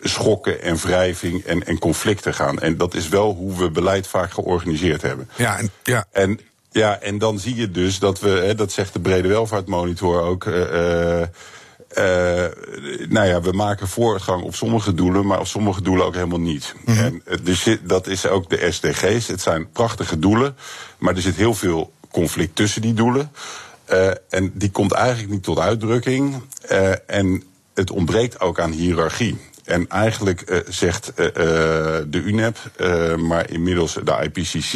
schokken 0.00 0.62
en 0.62 0.76
wrijving 0.76 1.44
en, 1.44 1.66
en 1.66 1.78
conflicten 1.78 2.34
gaan. 2.34 2.58
En 2.58 2.76
dat 2.76 2.94
is 2.94 3.08
wel 3.08 3.34
hoe 3.34 3.56
we 3.56 3.70
beleid 3.70 4.06
vaak 4.06 4.32
georganiseerd 4.32 5.02
hebben. 5.02 5.28
Ja, 5.36 5.58
en, 5.58 5.70
ja. 5.82 6.06
En 6.12 6.40
ja, 6.70 7.00
en 7.00 7.18
dan 7.18 7.38
zie 7.38 7.54
je 7.54 7.70
dus 7.70 7.98
dat 7.98 8.20
we, 8.20 8.28
hè, 8.28 8.54
dat 8.54 8.72
zegt 8.72 8.92
de 8.92 9.00
Brede 9.00 9.28
Welvaartmonitor 9.28 10.22
ook. 10.22 10.44
Eh, 11.94 12.44
nou 13.08 13.28
ja, 13.28 13.40
we 13.40 13.52
maken 13.52 13.88
voortgang 13.88 14.42
op 14.42 14.54
sommige 14.54 14.94
doelen, 14.94 15.26
maar 15.26 15.40
op 15.40 15.46
sommige 15.46 15.82
doelen 15.82 16.06
ook 16.06 16.14
helemaal 16.14 16.40
niet. 16.40 16.74
En 16.86 17.22
eh, 17.24 17.36
dus 17.42 17.66
dat 17.82 18.06
is 18.06 18.26
ook 18.26 18.50
de 18.50 18.66
SDG's. 18.70 19.26
Het 19.26 19.40
zijn 19.40 19.70
prachtige 19.70 20.18
doelen, 20.18 20.56
maar 20.98 21.14
er 21.14 21.22
zit 21.22 21.36
heel 21.36 21.54
veel 21.54 21.92
conflict 22.10 22.56
tussen 22.56 22.82
die 22.82 22.94
doelen. 22.94 23.32
Eh, 23.84 24.10
en 24.28 24.52
die 24.54 24.70
komt 24.70 24.92
eigenlijk 24.92 25.32
niet 25.32 25.42
tot 25.42 25.58
uitdrukking. 25.58 26.42
En 27.06 27.42
het 27.74 27.90
ontbreekt 27.90 28.40
ook 28.40 28.60
aan 28.60 28.70
hiërarchie. 28.70 29.38
En 29.64 29.88
eigenlijk 29.88 30.62
zegt 30.68 31.12
de 31.16 32.22
UNEP, 32.24 32.56
maar 33.18 33.50
inmiddels 33.50 33.98
de 34.04 34.18
IPCC, 34.22 34.72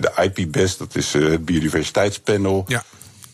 de 0.00 0.12
IPBES, 0.22 0.76
dat 0.76 0.94
is 0.94 1.12
het 1.12 1.44
biodiversiteitspanel, 1.44 2.64
Ja. 2.66 2.84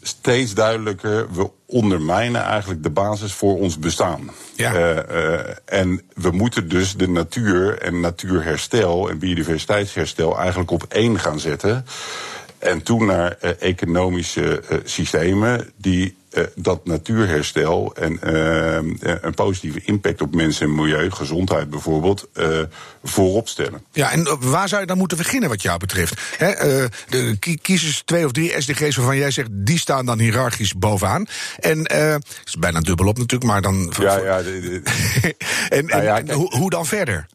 Steeds 0.07 0.55
duidelijker, 0.55 1.33
we 1.33 1.51
ondermijnen 1.67 2.43
eigenlijk 2.43 2.83
de 2.83 2.91
basis 2.91 3.33
voor 3.33 3.59
ons 3.59 3.79
bestaan. 3.79 4.31
Ja. 4.55 4.75
Eh, 4.75 4.99
eh, 4.99 5.57
en 5.65 6.03
we 6.15 6.31
moeten 6.31 6.69
dus 6.69 6.97
de 6.97 7.09
natuur 7.09 7.79
en 7.79 8.01
natuurherstel 8.01 9.11
en 9.11 9.19
biodiversiteitsherstel 9.19 10.39
eigenlijk 10.39 10.71
op 10.71 10.85
één 10.89 11.19
gaan 11.19 11.41
zetten. 11.41 11.87
En 12.59 12.83
toen 12.83 13.07
naar 13.07 13.37
eh, 13.41 13.51
economische 13.59 14.63
systemen 14.85 15.71
die 15.77 16.17
dat 16.55 16.87
natuurherstel 16.87 17.95
en 17.95 18.23
eh, 18.23 18.77
eh, 18.77 18.85
een 19.21 19.35
positieve 19.35 19.81
impact 19.85 20.21
op 20.23 20.35
mensen 20.35 20.67
en 20.67 20.75
milieu, 20.75 21.11
gezondheid 21.11 21.71
bijvoorbeeld, 21.71 22.29
eh, 22.33 22.61
voorop 23.05 23.49
stellen. 23.49 23.85
Ja, 23.93 24.13
en 24.13 24.27
eh, 24.27 24.33
waar 24.41 24.69
zou 24.69 24.81
je 24.81 24.87
dan 24.87 24.99
moeten 24.99 25.17
beginnen 25.17 25.49
wat 25.49 25.63
jou 25.63 25.79
betreft? 25.79 26.21
Hè, 26.37 26.47
eh, 26.47 26.85
de, 27.09 27.37
kie- 27.39 27.59
kies 27.63 27.83
eens 27.85 28.03
twee 28.05 28.25
of 28.25 28.33
drie 28.33 28.53
SDG's 28.61 28.97
waarvan 28.97 29.17
jij 29.17 29.31
zegt... 29.31 29.49
die 29.53 29.79
staan 29.79 30.07
dan 30.07 30.19
hiërarchisch 30.19 30.73
bovenaan. 30.75 31.27
En 31.61 31.85
eh 31.85 32.13
het 32.13 32.27
is 32.45 32.57
bijna 32.57 32.81
dubbelop 32.81 33.19
natuurlijk, 33.19 33.51
maar 33.51 33.63
dan... 33.63 33.93
Ja, 34.01 34.17
ja, 34.19 34.39
en 34.43 34.83
en, 35.69 35.87
Nou 35.87 36.03
ja, 36.03 36.17
en 36.19 36.25
kijk. 36.25 36.39
hoe, 36.39 36.57
hoe 36.57 36.71
dan 36.71 36.87
verder? 36.87 37.27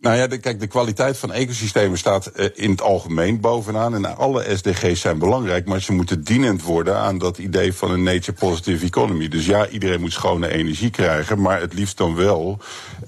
Nou 0.00 0.16
ja, 0.16 0.26
de, 0.26 0.38
kijk, 0.38 0.60
de 0.60 0.66
kwaliteit 0.66 1.18
van 1.18 1.32
ecosystemen 1.32 1.98
staat 1.98 2.26
eh, 2.26 2.46
in 2.54 2.70
het 2.70 2.80
algemeen 2.82 3.40
bovenaan. 3.40 3.94
En 3.94 4.16
alle 4.16 4.56
SDG's 4.56 5.00
zijn 5.00 5.18
belangrijk, 5.18 5.66
maar 5.66 5.80
ze 5.80 5.92
moeten 5.92 6.24
dienend 6.24 6.62
worden 6.62 6.96
aan 6.96 7.18
dat 7.18 7.38
idee 7.38 7.72
van 7.72 7.90
een 7.90 8.02
nature 8.02 8.32
positive 8.32 8.84
economy. 8.84 9.28
Dus 9.28 9.46
ja, 9.46 9.68
iedereen 9.68 10.00
moet 10.00 10.12
schone 10.12 10.48
energie 10.48 10.90
krijgen, 10.90 11.40
maar 11.40 11.60
het 11.60 11.74
liefst 11.74 11.96
dan 11.96 12.14
wel 12.14 12.58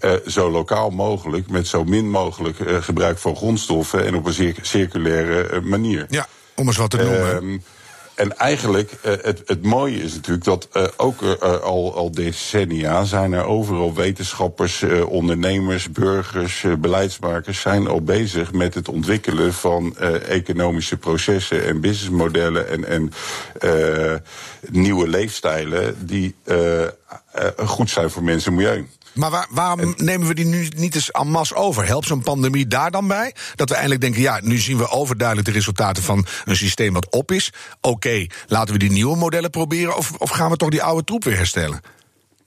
eh, 0.00 0.12
zo 0.26 0.50
lokaal 0.50 0.90
mogelijk, 0.90 1.48
met 1.50 1.66
zo 1.66 1.84
min 1.84 2.10
mogelijk 2.10 2.60
eh, 2.60 2.82
gebruik 2.82 3.18
van 3.18 3.36
grondstoffen 3.36 4.04
en 4.04 4.14
op 4.14 4.26
een 4.26 4.34
cir- 4.34 4.58
circulaire 4.62 5.60
manier. 5.60 6.06
Ja, 6.08 6.26
om 6.54 6.66
eens 6.66 6.76
wat 6.76 6.90
te 6.90 6.96
noemen. 6.96 7.64
En 8.18 8.36
eigenlijk, 8.36 8.92
eh, 9.02 9.12
het, 9.22 9.42
het 9.46 9.62
mooie 9.62 10.02
is 10.02 10.14
natuurlijk 10.14 10.44
dat 10.44 10.68
eh, 10.72 10.84
ook 10.96 11.22
eh, 11.22 11.60
al, 11.60 11.94
al 11.94 12.10
decennia 12.10 13.04
zijn 13.04 13.32
er 13.32 13.44
overal 13.44 13.94
wetenschappers, 13.94 14.84
ondernemers, 15.08 15.90
burgers, 15.90 16.64
beleidsmakers 16.78 17.60
zijn 17.60 17.86
al 17.86 18.02
bezig 18.02 18.52
met 18.52 18.74
het 18.74 18.88
ontwikkelen 18.88 19.52
van 19.52 19.96
economische 20.28 20.96
processen 20.96 21.64
en 21.64 21.80
businessmodellen 21.80 22.68
en, 22.68 22.84
en 22.84 23.12
nieuwe 24.70 25.08
leefstijlen 25.08 26.06
die 26.06 26.34
goed 27.56 27.90
zijn 27.90 28.10
voor 28.10 28.22
mensen 28.22 28.50
en 28.52 28.56
milieu. 28.56 28.86
Maar 29.18 29.30
waar, 29.30 29.46
waarom 29.50 29.94
nemen 29.96 30.26
we 30.26 30.34
die 30.34 30.44
nu 30.44 30.68
niet 30.76 30.94
eens 30.94 31.10
en 31.10 31.28
masse 31.30 31.54
over? 31.54 31.86
Helpt 31.86 32.06
zo'n 32.06 32.22
pandemie 32.22 32.66
daar 32.66 32.90
dan 32.90 33.06
bij? 33.06 33.34
Dat 33.54 33.68
we 33.68 33.74
eindelijk 33.74 34.00
denken, 34.00 34.20
ja, 34.20 34.40
nu 34.42 34.58
zien 34.58 34.78
we 34.78 34.88
overduidelijk 34.88 35.48
de 35.48 35.54
resultaten 35.54 36.02
van 36.02 36.26
een 36.44 36.56
systeem 36.56 36.92
wat 36.92 37.10
op 37.10 37.32
is. 37.32 37.52
Oké, 37.80 38.26
laten 38.46 38.72
we 38.72 38.78
die 38.78 38.90
nieuwe 38.90 39.16
modellen 39.16 39.50
proberen 39.50 39.96
of, 39.96 40.12
of 40.18 40.30
gaan 40.30 40.50
we 40.50 40.56
toch 40.56 40.70
die 40.70 40.82
oude 40.82 41.04
troep 41.04 41.24
weer 41.24 41.36
herstellen? 41.36 41.80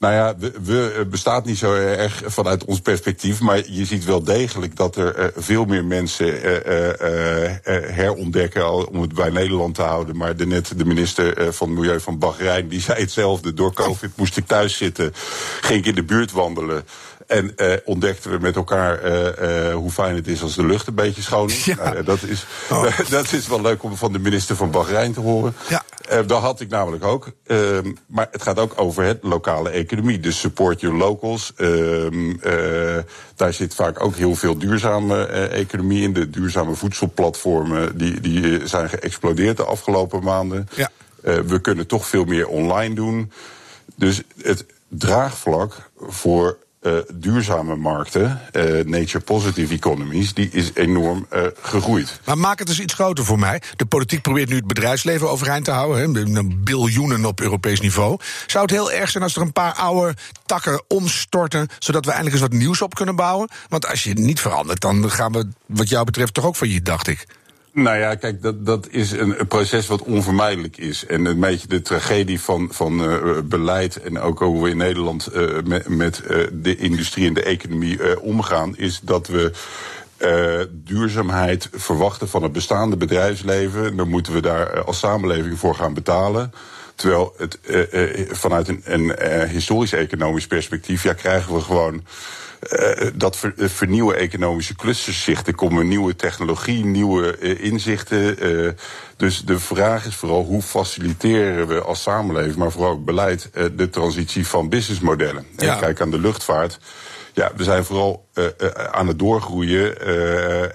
Nou 0.02 0.14
ja, 0.14 0.36
we, 0.38 0.52
we 0.64 0.96
eh, 0.98 1.06
bestaat 1.06 1.46
niet 1.46 1.58
zo 1.58 1.74
erg 1.74 2.22
vanuit 2.26 2.66
ons 2.66 2.80
perspectief, 2.80 3.40
maar 3.40 3.62
je 3.70 3.86
ziet 3.86 4.06
wel 4.06 4.24
degelijk 4.24 4.76
dat 4.76 4.96
er 4.96 5.16
eh, 5.16 5.26
veel 5.36 5.66
meer 5.66 5.86
mensen 5.86 6.44
eh, 6.44 6.90
eh, 6.90 7.60
herontdekken, 7.96 8.88
om 8.88 9.02
het 9.02 9.14
bij 9.14 9.30
Nederland 9.30 9.76
te 9.76 9.82
houden. 9.82 10.18
Maar 10.18 10.36
de, 10.36 10.46
net 10.46 10.78
de 10.78 10.86
minister 10.86 11.54
van 11.54 11.74
Milieu 11.74 12.00
van 12.00 12.18
Bahrein, 12.18 12.68
die 12.68 12.82
zei 12.82 13.00
hetzelfde. 13.00 13.54
Door 13.54 13.74
COVID 13.74 14.18
moest 14.18 14.38
ik 14.38 14.48
thuis 14.48 14.78
zitten, 14.78 15.14
ging 15.62 15.80
ik 15.80 15.86
in 15.86 15.96
de 15.96 16.04
buurt 16.04 16.32
wandelen. 16.32 16.84
En 17.32 17.56
eh, 17.56 17.74
ontdekten 17.86 18.32
we 18.32 18.38
met 18.40 18.56
elkaar 18.56 19.00
eh, 19.00 19.68
eh, 19.70 19.76
hoe 19.76 19.92
fijn 19.92 20.16
het 20.16 20.28
is 20.28 20.42
als 20.42 20.56
de 20.56 20.66
lucht 20.66 20.88
een 20.88 20.96
beetje 20.96 21.22
schoon 21.22 21.50
is. 21.50 21.66
Ja. 21.72 21.76
Nou, 21.76 21.96
ja, 21.96 22.02
dat, 22.02 22.24
is 22.24 22.46
Oh. 22.70 23.00
dat 23.10 23.32
is 23.34 23.48
wel 23.48 23.62
leuk 23.62 23.84
om 23.84 23.96
van 23.96 24.12
de 24.12 24.20
minister 24.20 24.56
van 24.56 24.72
Bahrein 24.72 25.14
te 25.14 25.20
horen. 25.20 25.56
Ja. 25.70 25.84
Dat 26.24 26.42
had 26.42 26.60
ik 26.60 26.70
namelijk 26.70 27.04
ook. 27.04 27.32
Ehm, 27.46 27.92
maar 28.06 28.28
het 28.32 28.42
gaat 28.42 28.60
ook 28.60 28.74
over 28.76 29.04
het 29.04 29.20
lokale 29.22 29.70
economie. 29.70 30.20
Dus 30.20 30.40
support 30.40 30.82
your 30.82 30.98
locals. 30.98 31.54
Ehm, 31.56 32.32
eh, 32.32 32.98
daar 33.36 33.54
zit 33.54 33.76
vaak 33.76 34.04
ook 34.04 34.16
heel 34.16 34.36
veel 34.36 34.58
duurzame 34.58 35.26
economie 35.48 36.04
in. 36.04 36.14
De 36.14 36.30
duurzame 36.30 36.76
voedselplatformen 36.76 37.98
die, 37.98 38.20
die 38.20 38.68
zijn 38.68 38.90
geëxplodeerd 38.90 39.58
de 39.58 39.66
afgelopen 39.66 40.24
maanden. 40.24 40.70
Ja. 40.76 40.90
We 41.22 41.60
kunnen 41.62 41.88
toch 41.88 42.08
veel 42.08 42.26
meer 42.26 42.48
online 42.48 42.96
doen. 42.96 43.32
Dus 43.96 44.22
het 44.42 44.66
draagvlak 44.88 45.90
voor 45.98 46.58
uh, 46.82 46.98
duurzame 47.14 47.76
markten, 47.76 48.42
uh, 48.52 48.86
nature 48.86 49.20
positive 49.20 49.74
economies, 49.74 50.34
die 50.34 50.50
is 50.52 50.72
enorm 50.74 51.28
uh, 51.34 51.42
gegroeid. 51.62 52.20
Maar 52.26 52.38
maak 52.38 52.60
het 52.60 52.70
eens 52.70 52.80
iets 52.80 52.94
groter 52.94 53.26
voor 53.26 53.40
mij. 53.40 53.62
De 53.76 53.86
politiek 53.86 54.22
probeert 54.22 54.50
nu 54.50 54.56
het 54.56 54.68
bedrijfsleven 54.68 55.30
overeind 55.30 55.66
te 55.66 55.72
houden, 55.72 56.14
hè, 56.14 56.44
biljoenen 56.44 57.26
op 57.26 57.42
Europees 57.42 57.80
niveau. 57.80 58.20
Zou 58.48 58.64
het 58.64 58.74
heel 58.74 58.92
erg 58.92 59.10
zijn 59.10 59.24
als 59.24 59.36
er 59.36 59.42
een 59.42 59.54
paar 59.54 59.74
oude 59.74 60.16
takken 60.46 60.84
omstorten, 60.88 61.68
zodat 61.80 62.06
we 62.06 62.12
eindelijk 62.12 62.42
eens 62.42 62.50
wat 62.50 62.60
nieuws 62.60 62.82
op 62.82 62.96
kunnen 62.96 63.16
bouwen? 63.16 63.50
Want 63.70 63.88
als 63.88 64.04
je 64.04 64.10
het 64.10 64.20
niet 64.20 64.40
verandert, 64.40 64.82
dan 64.82 65.12
gaan 65.12 65.32
we, 65.32 65.48
wat 65.66 65.90
jou 65.90 66.06
betreft, 66.06 66.34
toch 66.34 66.46
ook 66.46 66.56
je, 66.56 66.82
dacht 66.82 67.08
ik. 67.08 67.26
Nou 67.74 67.98
ja, 67.98 68.16
kijk, 68.16 68.42
dat, 68.42 68.66
dat 68.66 68.88
is 68.90 69.12
een, 69.12 69.48
proces 69.48 69.88
wat 69.88 70.02
onvermijdelijk 70.02 70.78
is. 70.78 71.06
En 71.06 71.26
een 71.26 71.40
beetje 71.40 71.68
de 71.68 71.82
tragedie 71.82 72.42
van, 72.42 72.68
van 72.72 73.04
uh, 73.04 73.40
beleid 73.44 74.02
en 74.02 74.20
ook 74.20 74.40
hoe 74.40 74.64
we 74.64 74.70
in 74.70 74.78
Nederland 74.78 75.30
uh, 75.36 75.62
met, 75.64 75.90
met 75.90 76.22
uh, 76.28 76.48
de 76.52 76.76
industrie 76.76 77.28
en 77.28 77.34
de 77.34 77.44
economie 77.44 78.22
omgaan, 78.22 78.78
is 78.78 79.00
dat 79.04 79.28
we 79.28 79.52
duurzaamheid 80.70 81.70
verwachten 81.72 82.28
van 82.28 82.44
het 82.44 82.52
bestaande 82.52 82.98
bedrijfsleven. 82.98 83.96
Dan 83.96 84.10
moeten 84.10 84.34
we 84.34 84.42
daar 84.42 84.84
als 84.84 85.00
samenleving 85.00 85.60
voor 85.60 85.76
gaan 85.76 85.94
betalen. 85.94 86.52
Terwijl 87.02 87.34
het 87.38 87.60
vanuit 88.32 88.68
een, 88.68 88.82
een 88.84 89.48
historisch-economisch 89.48 90.48
perspectief, 90.48 91.04
ja, 91.04 91.14
krijgen 91.14 91.54
we 91.54 91.62
gewoon 91.62 92.04
uh, 92.70 93.08
dat 93.14 93.38
ver, 93.38 93.54
uh, 93.56 93.68
vernieuwen 93.68 94.18
economische 94.18 94.76
clusters 94.76 95.24
zich. 95.24 95.46
Er 95.46 95.56
komen 95.56 95.88
nieuwe 95.88 96.16
technologie, 96.16 96.86
nieuwe 96.86 97.38
uh, 97.40 97.64
inzichten. 97.64 98.38
dus 99.18 99.42
de 99.42 99.60
vraag 99.60 100.06
is 100.06 100.16
vooral 100.16 100.44
hoe 100.44 100.62
faciliteren 100.62 101.68
we 101.68 101.82
als 101.82 102.02
samenleving, 102.02 102.56
maar 102.56 102.72
vooral 102.72 102.92
ook 102.92 103.06
beleid, 103.06 103.50
de 103.76 103.90
transitie 103.90 104.48
van 104.48 104.70
businessmodellen. 104.70 105.46
Ja. 105.58 105.74
En 105.74 105.80
kijk 105.80 106.02
aan 106.02 106.12
de 106.12 106.20
luchtvaart. 106.20 106.80
Ja, 107.34 107.52
we 107.56 107.64
zijn 107.64 107.84
vooral 107.84 108.28
aan 108.92 109.08
het 109.08 109.20
doorgroeien 109.20 110.02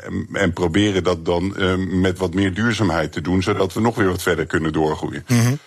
en, 0.05 0.29
en, 0.33 0.53
proberen 0.53 1.05
dat 1.05 1.25
dan 1.25 1.55
met 2.01 2.19
wat 2.19 2.35
meer 2.35 2.55
duurzaamheid 2.55 3.13
te 3.13 3.21
doen, 3.21 3.43
zodat 3.43 3.73
we 3.73 3.81
nog 3.81 3.95
weer 3.95 4.09
wat 4.09 4.23
verder 4.23 4.47
kunnen 4.47 4.73
doorgroeien. 4.73 5.25
Mm 5.29 5.41
-hmm. 5.41 5.59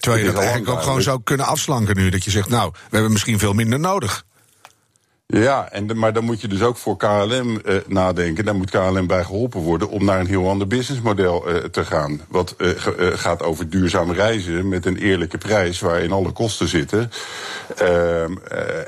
Terwijl 0.00 0.24
je 0.24 0.32
dat 0.32 0.40
eigenlijk 0.40 0.70
ook 0.70 0.82
gewoon 0.82 1.02
zou 1.02 1.20
kunnen 1.24 1.46
afslanken 1.46 1.96
nu. 1.96 2.10
Dat 2.10 2.24
je 2.24 2.30
zegt, 2.30 2.48
nou, 2.48 2.70
we 2.72 2.88
hebben 2.90 3.12
misschien 3.12 3.38
veel 3.38 3.52
minder 3.52 3.80
nodig. 3.80 4.24
Ja, 5.28 5.68
en 5.70 5.98
maar 5.98 6.12
dan 6.12 6.24
moet 6.24 6.40
je 6.40 6.48
dus 6.48 6.62
ook 6.62 6.76
voor 6.76 6.96
KLM 6.96 7.60
uh, 7.64 7.76
nadenken. 7.86 8.44
Daar 8.44 8.54
moet 8.54 8.70
KLM 8.70 9.06
bij 9.06 9.24
geholpen 9.24 9.60
worden 9.60 9.88
om 9.88 10.04
naar 10.04 10.20
een 10.20 10.26
heel 10.26 10.48
ander 10.48 10.66
businessmodel 10.66 11.50
uh, 11.50 11.56
te 11.56 11.84
gaan. 11.84 12.20
Wat 12.28 12.54
uh, 12.58 12.70
gaat 13.14 13.42
over 13.42 13.68
duurzaam 13.68 14.12
reizen 14.12 14.68
met 14.68 14.86
een 14.86 14.96
eerlijke 14.96 15.38
prijs 15.38 15.80
waarin 15.80 16.12
alle 16.12 16.32
kosten 16.32 16.68
zitten. 16.68 17.10
Ehm, 17.76 18.36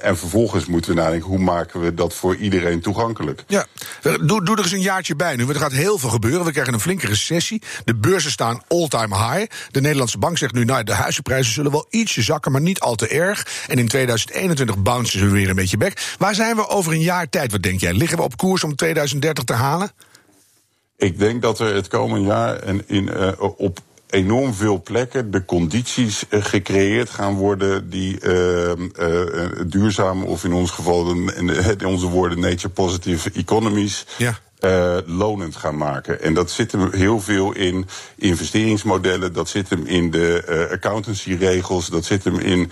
en 0.01 0.17
vervolgens 0.19 0.67
moeten 0.67 0.95
we 0.95 1.01
nadenken 1.01 1.29
hoe 1.29 1.39
maken 1.39 1.81
we 1.81 1.95
dat 1.95 2.15
voor 2.15 2.37
iedereen 2.37 2.81
toegankelijk. 2.81 3.45
Ja, 3.47 3.67
doe, 4.03 4.45
doe 4.45 4.57
er 4.57 4.63
eens 4.63 4.73
een 4.73 4.81
jaartje 4.81 5.17
bij 5.17 5.37
nu. 5.37 5.49
Er 5.49 5.55
gaat 5.55 5.73
heel 5.73 5.99
veel 5.99 6.11
gebeuren. 6.11 6.45
We 6.45 6.53
krijgen 6.53 6.75
een 6.75 6.81
flinke 6.81 7.07
recessie. 7.07 7.63
De 7.85 7.95
beurzen 7.95 8.31
staan 8.31 8.63
all-time 8.69 9.17
high. 9.17 9.53
De 9.71 9.81
Nederlandse 9.81 10.19
bank 10.19 10.39
zegt 10.39 10.55
nu, 10.55 10.65
nou, 10.65 10.85
de 10.85 10.95
huizenprijzen 10.95 11.53
zullen 11.53 11.71
wel 11.71 11.87
ietsje 11.91 12.23
zakken, 12.23 12.53
maar 12.53 12.61
niet 12.61 12.81
al 12.81 12.95
te 12.95 13.09
erg. 13.09 13.47
En 13.69 13.79
in 13.79 13.89
2021 13.89 14.83
bouncen 14.83 15.19
ze 15.19 15.27
weer 15.27 15.49
een 15.49 15.57
beetje 15.57 15.77
back. 15.77 15.99
Waar 16.29 16.37
zijn 16.37 16.57
we 16.57 16.69
over 16.69 16.93
een 16.93 17.01
jaar 17.01 17.29
tijd? 17.29 17.53
Wat 17.53 17.63
denk 17.63 17.81
jij? 17.81 17.93
Liggen 17.93 18.19
we 18.19 18.25
op 18.25 18.37
koers 18.37 18.65
om 18.65 18.77
2030 18.77 19.45
te 19.45 19.53
halen? 19.53 19.91
Ik 20.97 21.19
denk 21.19 21.43
dat 21.43 21.59
er 21.59 21.75
het 21.75 21.89
komende 21.89 22.27
jaar 22.27 22.65
in, 22.65 22.83
in, 22.87 23.05
uh, 23.05 23.33
op 23.57 23.79
enorm 24.07 24.55
veel 24.55 24.83
plekken 24.83 25.31
de 25.31 25.45
condities 25.45 26.25
uh, 26.31 26.45
gecreëerd 26.45 27.11
gaan 27.11 27.35
worden 27.35 27.91
die 27.91 28.21
uh, 28.21 28.73
duurzaam, 29.67 30.25
of 30.25 30.45
in 30.45 30.53
ons 30.53 30.71
geval 30.71 31.11
in, 31.11 31.29
in 31.79 31.87
onze 31.87 32.07
woorden 32.07 32.41
nature 32.41 32.69
positive 32.69 33.31
economies, 33.33 34.07
ja 34.17 34.39
uh, 34.61 34.97
lonend 35.07 35.57
gaan 35.57 35.77
maken. 35.77 36.23
En 36.23 36.35
dat 36.35 36.51
zit 36.51 36.73
hem 36.73 36.93
heel 36.93 37.21
veel 37.21 37.53
in 37.53 37.87
investeringsmodellen, 38.17 39.33
dat 39.33 39.49
zit 39.49 39.69
hem 39.69 39.87
in 39.87 40.11
de 40.11 40.45
uh, 40.49 40.73
accountancyregels, 40.73 41.89
dat 41.89 42.05
zit 42.05 42.25
hem 42.25 42.39
in 42.39 42.71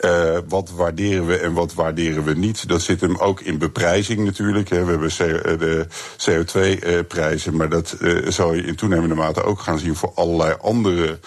uh, 0.00 0.38
wat 0.48 0.70
waarderen 0.70 1.26
we 1.26 1.36
en 1.36 1.52
wat 1.52 1.74
waarderen 1.74 2.24
we 2.24 2.34
niet. 2.34 2.68
Dat 2.68 2.82
zit 2.82 3.00
hem 3.00 3.16
ook 3.16 3.40
in 3.40 3.58
beprijzing 3.58 4.24
natuurlijk. 4.24 4.68
Hè. 4.68 4.84
We 4.84 4.90
hebben 4.90 5.58
de 5.58 5.86
CO2-prijzen, 6.18 7.56
maar 7.56 7.68
dat 7.68 7.96
zou 8.28 8.56
je 8.56 8.62
in 8.62 8.76
toenemende 8.76 9.14
mate 9.14 9.42
ook 9.42 9.60
gaan 9.60 9.78
zien 9.78 9.96
voor 9.96 10.12
allerlei 10.14 10.54
andere 10.60 11.18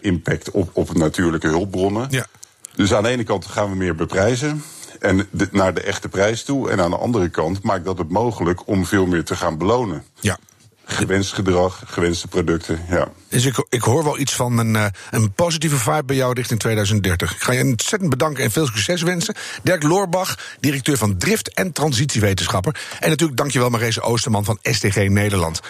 impact 0.00 0.50
op, 0.50 0.70
op 0.72 0.94
natuurlijke 0.94 1.48
hulpbronnen. 1.48 2.06
Ja. 2.10 2.26
Dus 2.74 2.94
aan 2.94 3.02
de 3.02 3.08
ene 3.08 3.24
kant 3.24 3.46
gaan 3.46 3.70
we 3.70 3.76
meer 3.76 3.94
beprijzen 3.94 4.62
en 5.00 5.26
de, 5.30 5.48
naar 5.50 5.74
de 5.74 5.82
echte 5.82 6.08
prijs 6.08 6.44
toe. 6.44 6.70
En 6.70 6.80
aan 6.80 6.90
de 6.90 6.96
andere 6.96 7.28
kant 7.28 7.62
maakt 7.62 7.84
dat 7.84 7.98
het 7.98 8.10
mogelijk 8.10 8.66
om 8.66 8.86
veel 8.86 9.06
meer 9.06 9.24
te 9.24 9.36
gaan 9.36 9.58
belonen. 9.58 10.04
Ja. 10.20 10.38
Gewenst 10.84 11.32
gedrag, 11.32 11.82
gewenste 11.86 12.28
producten, 12.28 12.80
ja. 12.88 13.08
Dus 13.28 13.44
ik, 13.44 13.66
ik 13.68 13.82
hoor 13.82 14.04
wel 14.04 14.18
iets 14.18 14.34
van 14.34 14.58
een, 14.58 14.74
uh, 14.74 14.86
een 15.10 15.32
positieve 15.32 15.76
vibe 15.76 16.04
bij 16.04 16.16
jou 16.16 16.32
richting 16.32 16.60
2030. 16.60 17.34
Ik 17.34 17.40
ga 17.40 17.52
je 17.52 17.64
ontzettend 17.64 18.10
bedanken 18.10 18.44
en 18.44 18.50
veel 18.50 18.66
succes 18.66 19.02
wensen. 19.02 19.34
Dirk 19.62 19.82
Loorbach, 19.82 20.38
directeur 20.60 20.96
van 20.96 21.18
Drift 21.18 21.54
en 21.54 21.72
Transitiewetenschapper. 21.72 22.80
En 23.00 23.08
natuurlijk 23.08 23.38
dankjewel 23.38 23.70
Marese 23.70 24.00
Oosterman 24.00 24.44
van 24.44 24.58
STG 24.62 25.08
Nederland. 25.08 25.60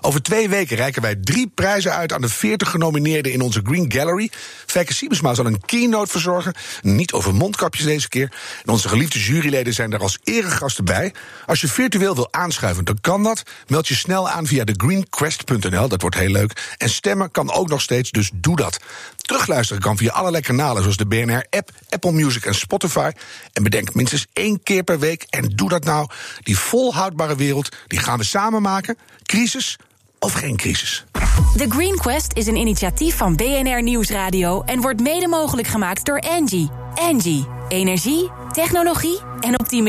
Over 0.00 0.22
twee 0.22 0.48
weken 0.48 0.76
reiken 0.76 1.02
wij 1.02 1.16
drie 1.16 1.50
prijzen 1.54 1.92
uit 1.92 2.12
aan 2.12 2.20
de 2.20 2.28
40 2.28 2.70
genomineerden 2.70 3.32
in 3.32 3.40
onze 3.40 3.60
Green 3.64 3.92
Gallery. 3.92 4.30
Fijke 4.66 4.94
Siebesma 4.94 5.34
zal 5.34 5.46
een 5.46 5.60
keynote 5.60 6.10
verzorgen. 6.10 6.54
Niet 6.82 7.12
over 7.12 7.34
mondkapjes 7.34 7.84
deze 7.84 8.08
keer. 8.08 8.32
En 8.64 8.72
onze 8.72 8.88
geliefde 8.88 9.18
juryleden 9.18 9.74
zijn 9.74 9.90
daar 9.90 10.00
als 10.00 10.18
eregasten 10.24 10.84
bij. 10.84 11.14
Als 11.46 11.60
je 11.60 11.68
virtueel 11.68 12.14
wil 12.14 12.32
aanschuiven, 12.32 12.84
dan 12.84 13.00
kan 13.00 13.22
dat. 13.22 13.42
Meld 13.66 13.88
je 13.88 13.94
snel 13.94 14.28
aan 14.28 14.46
via 14.46 14.64
thegreenquest.nl, 14.64 15.88
dat 15.88 16.00
wordt 16.00 16.16
heel 16.16 16.30
leuk. 16.30 16.74
En 16.76 16.90
stemmen 16.90 17.30
kan 17.30 17.52
ook 17.52 17.68
nog 17.68 17.80
steeds, 17.80 18.10
dus 18.10 18.30
doe 18.34 18.56
dat. 18.56 18.78
Terugluisteren 19.16 19.82
kan 19.82 19.96
via 19.96 20.12
allerlei 20.12 20.42
kanalen 20.42 20.82
zoals 20.82 20.96
de 20.96 21.06
BNR-app, 21.06 21.70
Apple 21.88 22.12
Music 22.12 22.44
en 22.44 22.54
Spotify. 22.54 23.10
En 23.52 23.62
bedenk 23.62 23.94
minstens 23.94 24.26
één 24.32 24.62
keer 24.62 24.82
per 24.82 24.98
week 24.98 25.26
en 25.30 25.48
doe 25.48 25.68
dat 25.68 25.84
nou. 25.84 26.08
Die 26.42 26.58
volhoudbare 26.58 27.36
wereld, 27.36 27.76
die 27.86 27.98
gaan 27.98 28.18
we 28.18 28.24
samen 28.24 28.62
maken. 28.62 28.98
Crisis 29.22 29.76
of 30.18 30.32
geen 30.32 30.56
crisis. 30.56 31.04
The 31.56 31.66
Green 31.68 31.96
Quest 31.96 32.36
is 32.36 32.46
een 32.46 32.56
initiatief 32.56 33.16
van 33.16 33.36
BNR 33.36 33.82
Nieuwsradio 33.82 34.62
en 34.62 34.80
wordt 34.80 35.00
mede 35.00 35.28
mogelijk 35.28 35.68
gemaakt 35.68 36.04
door 36.04 36.18
Engie. 36.18 36.70
Engie, 36.94 37.46
energie, 37.68 38.30
technologie 38.52 39.18
en 39.40 39.60
optimisme. 39.60 39.86